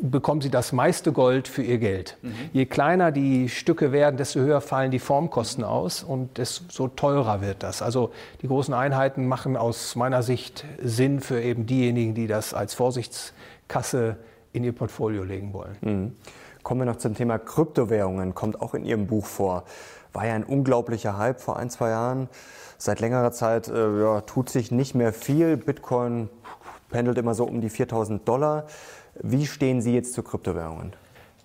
[0.00, 2.16] bekommen Sie das meiste Gold für Ihr Geld.
[2.22, 2.34] Mhm.
[2.52, 7.62] Je kleiner die Stücke werden, desto höher fallen die Formkosten aus und desto teurer wird
[7.62, 7.82] das.
[7.82, 8.10] Also
[8.42, 14.16] die großen Einheiten machen aus meiner Sicht Sinn für eben diejenigen, die das als Vorsichtskasse
[14.52, 15.76] in ihr Portfolio legen wollen.
[15.80, 16.16] Mhm.
[16.62, 19.64] Kommen wir noch zum Thema Kryptowährungen, kommt auch in Ihrem Buch vor.
[20.12, 22.28] War ja ein unglaublicher Hype vor ein, zwei Jahren.
[22.82, 25.58] Seit längerer Zeit äh, ja, tut sich nicht mehr viel.
[25.58, 26.30] Bitcoin
[26.88, 28.64] pendelt immer so um die 4000 Dollar.
[29.22, 30.94] Wie stehen Sie jetzt zu Kryptowährungen?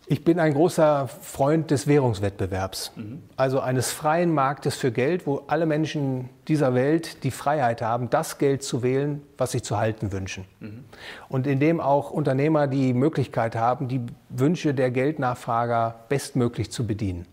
[0.07, 3.23] Ich bin ein großer Freund des Währungswettbewerbs, mhm.
[3.35, 8.37] also eines freien Marktes für Geld, wo alle Menschen dieser Welt die Freiheit haben, das
[8.37, 10.45] Geld zu wählen, was sie zu halten wünschen.
[10.61, 10.85] Mhm.
[11.27, 17.25] Und in dem auch Unternehmer die Möglichkeit haben, die Wünsche der Geldnachfrager bestmöglich zu bedienen.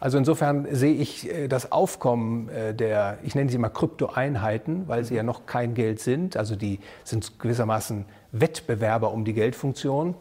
[0.00, 5.04] Also insofern sehe ich äh, das Aufkommen äh, der, ich nenne sie mal Kryptoeinheiten, weil
[5.04, 10.14] sie ja noch kein Geld sind, also die sind gewissermaßen Wettbewerber um die Geldfunktion.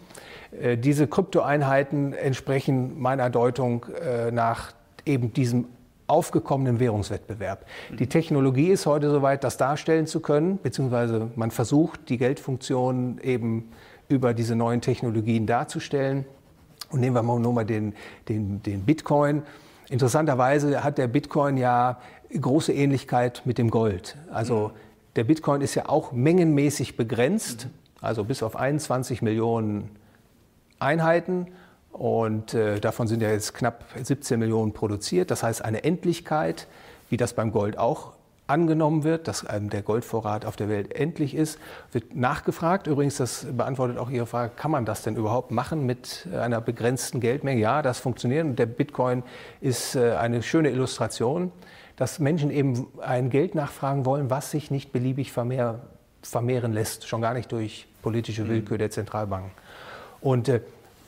[0.59, 3.85] Äh, diese Kryptoeinheiten entsprechen meiner Deutung
[4.31, 4.73] nach
[5.05, 5.65] eben diesem
[6.07, 7.65] aufgekommenen Währungswettbewerb.
[7.97, 13.71] Die Technologie ist heute soweit, das darstellen zu können, beziehungsweise man versucht, die Geldfunktion eben
[14.07, 16.25] über diese neuen Technologien darzustellen.
[16.89, 17.93] Und nehmen wir mal nur mal den,
[18.29, 19.43] den, den Bitcoin.
[19.89, 21.99] Interessanterweise hat der Bitcoin ja
[22.39, 24.17] große Ähnlichkeit mit dem Gold.
[24.31, 24.71] Also
[25.15, 27.67] der Bitcoin ist ja auch mengenmäßig begrenzt,
[28.01, 29.89] also bis auf 21 Millionen
[30.79, 31.47] Einheiten
[31.91, 35.31] und äh, davon sind ja jetzt knapp 17 Millionen produziert.
[35.31, 36.67] Das heißt eine Endlichkeit,
[37.09, 38.14] wie das beim Gold auch
[38.47, 41.59] angenommen wird, dass der Goldvorrat auf der Welt endlich ist,
[41.91, 42.87] wird nachgefragt.
[42.87, 47.19] Übrigens, das beantwortet auch Ihre Frage, kann man das denn überhaupt machen mit einer begrenzten
[47.19, 47.59] Geldmenge?
[47.59, 49.23] Ja, das funktioniert und der Bitcoin
[49.61, 51.51] ist äh, eine schöne Illustration,
[51.95, 55.79] dass Menschen eben ein Geld nachfragen wollen, was sich nicht beliebig vermehr,
[56.21, 58.49] vermehren lässt, schon gar nicht durch politische mhm.
[58.49, 59.51] Willkür der Zentralbanken.
[60.21, 60.61] Und äh,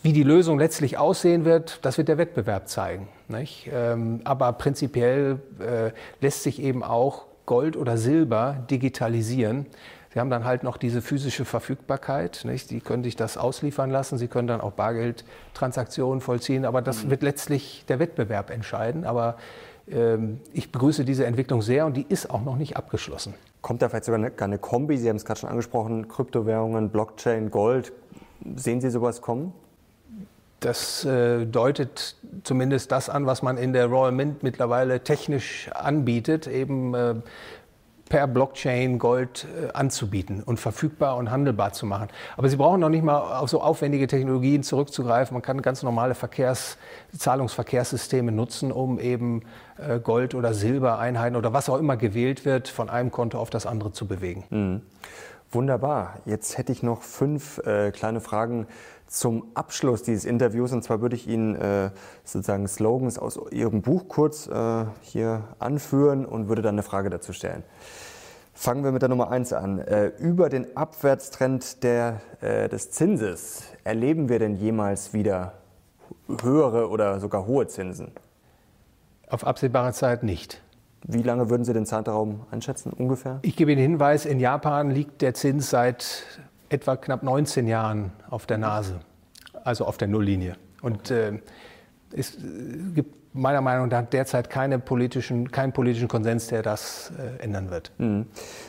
[0.03, 3.07] wie die Lösung letztlich aussehen wird, das wird der Wettbewerb zeigen.
[3.29, 9.65] Ähm, aber prinzipiell äh, lässt sich eben auch Gold oder Silber digitalisieren.
[10.13, 12.41] Sie haben dann halt noch diese physische Verfügbarkeit.
[12.45, 12.69] Nicht?
[12.69, 14.19] Sie können sich das ausliefern lassen.
[14.19, 16.65] Sie können dann auch Bargeldtransaktionen vollziehen.
[16.65, 17.09] Aber das mhm.
[17.09, 19.03] wird letztlich der Wettbewerb entscheiden.
[19.05, 19.37] Aber
[19.89, 23.33] ähm, ich begrüße diese Entwicklung sehr und die ist auch noch nicht abgeschlossen.
[23.61, 24.97] Kommt da vielleicht sogar eine, eine Kombi?
[24.97, 27.93] Sie haben es gerade schon angesprochen: Kryptowährungen, Blockchain, Gold.
[28.55, 29.53] Sehen Sie sowas kommen?
[30.59, 36.47] Das äh, deutet zumindest das an, was man in der Royal Mint mittlerweile technisch anbietet,
[36.47, 37.15] eben äh,
[38.09, 42.07] per Blockchain Gold äh, anzubieten und verfügbar und handelbar zu machen.
[42.37, 45.35] Aber Sie brauchen noch nicht mal auf so aufwendige Technologien zurückzugreifen.
[45.35, 46.77] Man kann ganz normale Verkehrs-,
[47.15, 49.43] Zahlungsverkehrssysteme nutzen, um eben
[50.03, 53.91] Gold- oder Silbereinheiten oder was auch immer gewählt wird, von einem Konto auf das andere
[53.91, 54.43] zu bewegen.
[54.49, 54.81] Mhm.
[55.51, 56.17] Wunderbar.
[56.25, 58.67] Jetzt hätte ich noch fünf äh, kleine Fragen
[59.07, 60.71] zum Abschluss dieses Interviews.
[60.73, 61.89] Und zwar würde ich Ihnen äh,
[62.23, 67.33] sozusagen Slogans aus Ihrem Buch kurz äh, hier anführen und würde dann eine Frage dazu
[67.33, 67.63] stellen.
[68.53, 69.79] Fangen wir mit der Nummer eins an.
[69.79, 75.53] Äh, über den Abwärtstrend der, äh, des Zinses erleben wir denn jemals wieder
[76.41, 78.11] höhere oder sogar hohe Zinsen?
[79.29, 80.61] Auf absehbare Zeit nicht.
[81.03, 83.39] Wie lange würden Sie den Zeitraum einschätzen, ungefähr?
[83.43, 86.23] Ich gebe Ihnen den Hinweis, in Japan liegt der Zins seit
[86.69, 88.99] etwa knapp 19 Jahren auf der Nase,
[89.63, 90.55] also auf der Nulllinie.
[90.81, 91.39] Und äh,
[92.15, 92.39] es äh,
[92.93, 97.91] gibt meiner Meinung nach derzeit keine politischen, keinen politischen Konsens, der das äh, ändern wird.
[97.97, 98.27] Mhm.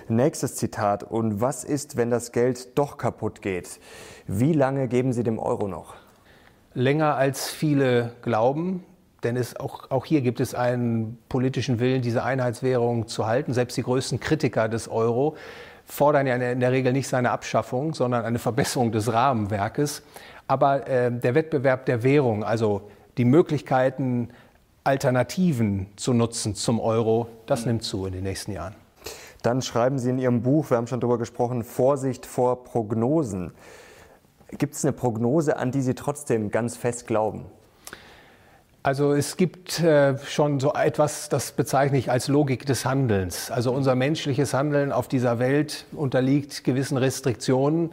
[0.08, 1.02] Nächstes Zitat.
[1.02, 3.80] Und was ist, wenn das Geld doch kaputt geht?
[4.26, 5.94] Wie lange geben Sie dem Euro noch?
[6.74, 8.84] Länger als viele glauben.
[9.24, 13.52] Denn es, auch, auch hier gibt es einen politischen Willen, diese Einheitswährung zu halten.
[13.52, 15.36] Selbst die größten Kritiker des Euro
[15.88, 20.02] fordern ja in der Regel nicht seine Abschaffung, sondern eine Verbesserung des Rahmenwerkes.
[20.46, 22.82] Aber äh, der Wettbewerb der Währung, also
[23.16, 24.28] die Möglichkeiten,
[24.84, 28.74] Alternativen zu nutzen zum Euro, das nimmt zu in den nächsten Jahren.
[29.42, 33.52] Dann schreiben Sie in Ihrem Buch, wir haben schon darüber gesprochen, Vorsicht vor Prognosen.
[34.56, 37.46] Gibt es eine Prognose, an die Sie trotzdem ganz fest glauben?
[38.82, 43.50] Also es gibt äh, schon so etwas, das bezeichne ich als Logik des Handelns.
[43.50, 47.90] Also unser menschliches Handeln auf dieser Welt unterliegt gewissen Restriktionen.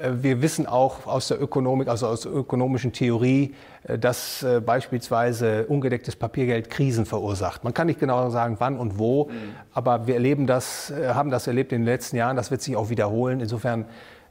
[0.00, 5.66] Äh, wir wissen auch aus der Ökonomik, also aus der ökonomischen Theorie, äh, dass beispielsweise
[5.66, 7.64] ungedecktes Papiergeld Krisen verursacht.
[7.64, 9.32] Man kann nicht genau sagen, wann und wo, mhm.
[9.74, 12.36] aber wir erleben das, haben das erlebt in den letzten Jahren.
[12.36, 13.40] Das wird sich auch wiederholen.
[13.40, 13.86] Insofern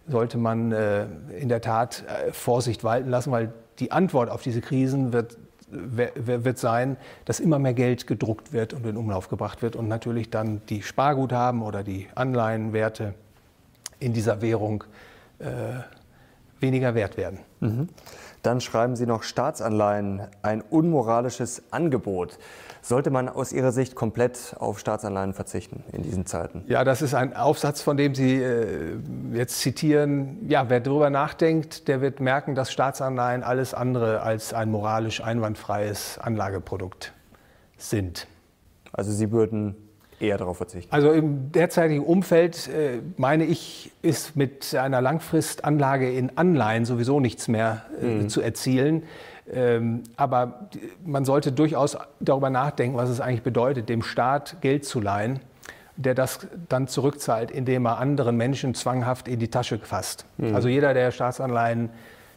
[0.08, 5.38] sollte man in der Tat Vorsicht walten lassen, weil die Antwort auf diese Krisen wird
[5.72, 10.30] wird sein, dass immer mehr Geld gedruckt wird und in Umlauf gebracht wird und natürlich
[10.30, 13.14] dann die Sparguthaben oder die Anleihenwerte
[14.00, 14.84] in dieser Währung
[15.40, 15.46] äh,
[16.60, 17.40] weniger wert werden.
[17.60, 17.90] Mhm.
[18.44, 22.38] Dann schreiben Sie noch Staatsanleihen, ein unmoralisches Angebot.
[22.82, 26.64] Sollte man aus Ihrer Sicht komplett auf Staatsanleihen verzichten in diesen Zeiten?
[26.68, 28.96] Ja, das ist ein Aufsatz, von dem Sie äh,
[29.34, 30.38] jetzt zitieren.
[30.48, 36.18] Ja, wer darüber nachdenkt, der wird merken, dass Staatsanleihen alles andere als ein moralisch einwandfreies
[36.18, 37.14] Anlageprodukt
[37.78, 38.28] sind.
[38.92, 39.76] Also Sie würden
[40.22, 40.94] eher darauf verzichten?
[40.94, 47.48] Also im derzeitigen Umfeld, äh, meine ich, ist mit einer Langfristanlage in Anleihen sowieso nichts
[47.48, 48.30] mehr äh, mhm.
[48.30, 49.04] zu erzielen.
[49.52, 50.70] Ähm, aber
[51.06, 55.40] man sollte durchaus darüber nachdenken, was es eigentlich bedeutet, dem Staat Geld zu leihen,
[55.98, 60.26] der das dann zurückzahlt, indem er anderen Menschen zwanghaft in die Tasche fasst.
[60.38, 60.56] Mhm.
[60.56, 61.90] Also jeder, der Staatsanleihen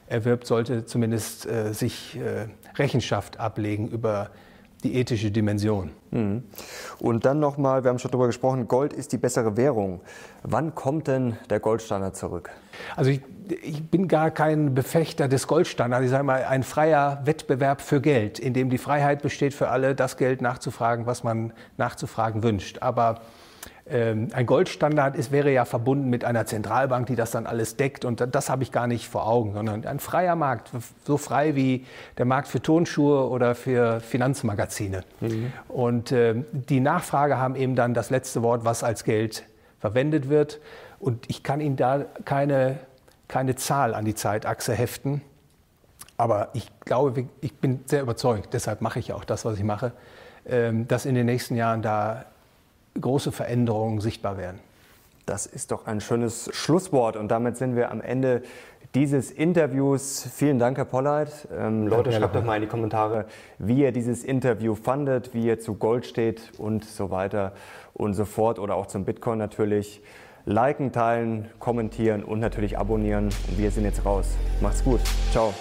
[0.07, 4.31] erwirbt, sollte zumindest äh, sich äh, Rechenschaft ablegen über
[4.85, 5.91] die ethische Dimension.
[6.11, 6.45] Mhm.
[7.01, 10.01] Und dann nochmal, wir haben schon darüber gesprochen, Gold ist die bessere Währung.
[10.43, 12.51] Wann kommt denn der Goldstandard zurück?
[12.95, 13.21] Also ich,
[13.63, 16.05] ich bin gar kein Befechter des Goldstandards.
[16.05, 19.95] Ich sage mal, ein freier Wettbewerb für Geld, in dem die Freiheit besteht für alle,
[19.95, 22.79] das Geld nachzufragen, was man nachzufragen wünscht.
[22.81, 23.23] Aber
[23.87, 28.07] ein Goldstandard ist, wäre ja verbunden mit einer Zentralbank, die das dann alles deckt.
[28.07, 30.71] Und das habe ich gar nicht vor Augen, sondern ein freier Markt,
[31.05, 31.85] so frei wie
[32.17, 35.03] der Markt für Tonschuhe oder für Finanzmagazine.
[35.21, 35.53] Mhm.
[35.69, 39.45] Und äh, die Nachfrage haben eben dann das letzte Wort, was als Geld
[39.81, 40.61] verwendet wird.
[40.99, 42.79] Und ich kann Ihnen da keine,
[43.29, 45.21] keine Zahl an die Zeitachse heften.
[46.17, 49.93] Aber ich glaube, ich bin sehr überzeugt, deshalb mache ich auch das, was ich mache,
[50.47, 52.25] ähm, dass in den nächsten Jahren da
[53.01, 54.59] große Veränderungen sichtbar werden.
[55.27, 58.43] Das ist doch ein schönes Schlusswort und damit sind wir am Ende
[58.95, 60.29] dieses Interviews.
[60.35, 61.49] Vielen Dank, Herr Polleit.
[61.57, 63.27] Ähm, Leute, schreibt doch mal in die Kommentare,
[63.59, 67.53] wie ihr dieses Interview fandet, wie ihr zu Gold steht und so weiter
[67.95, 70.03] und so fort oder auch zum Bitcoin natürlich.
[70.47, 73.27] Liken, teilen, kommentieren und natürlich abonnieren.
[73.49, 74.29] Und wir sind jetzt raus.
[74.61, 75.01] Macht's gut.
[75.33, 75.55] Ciao.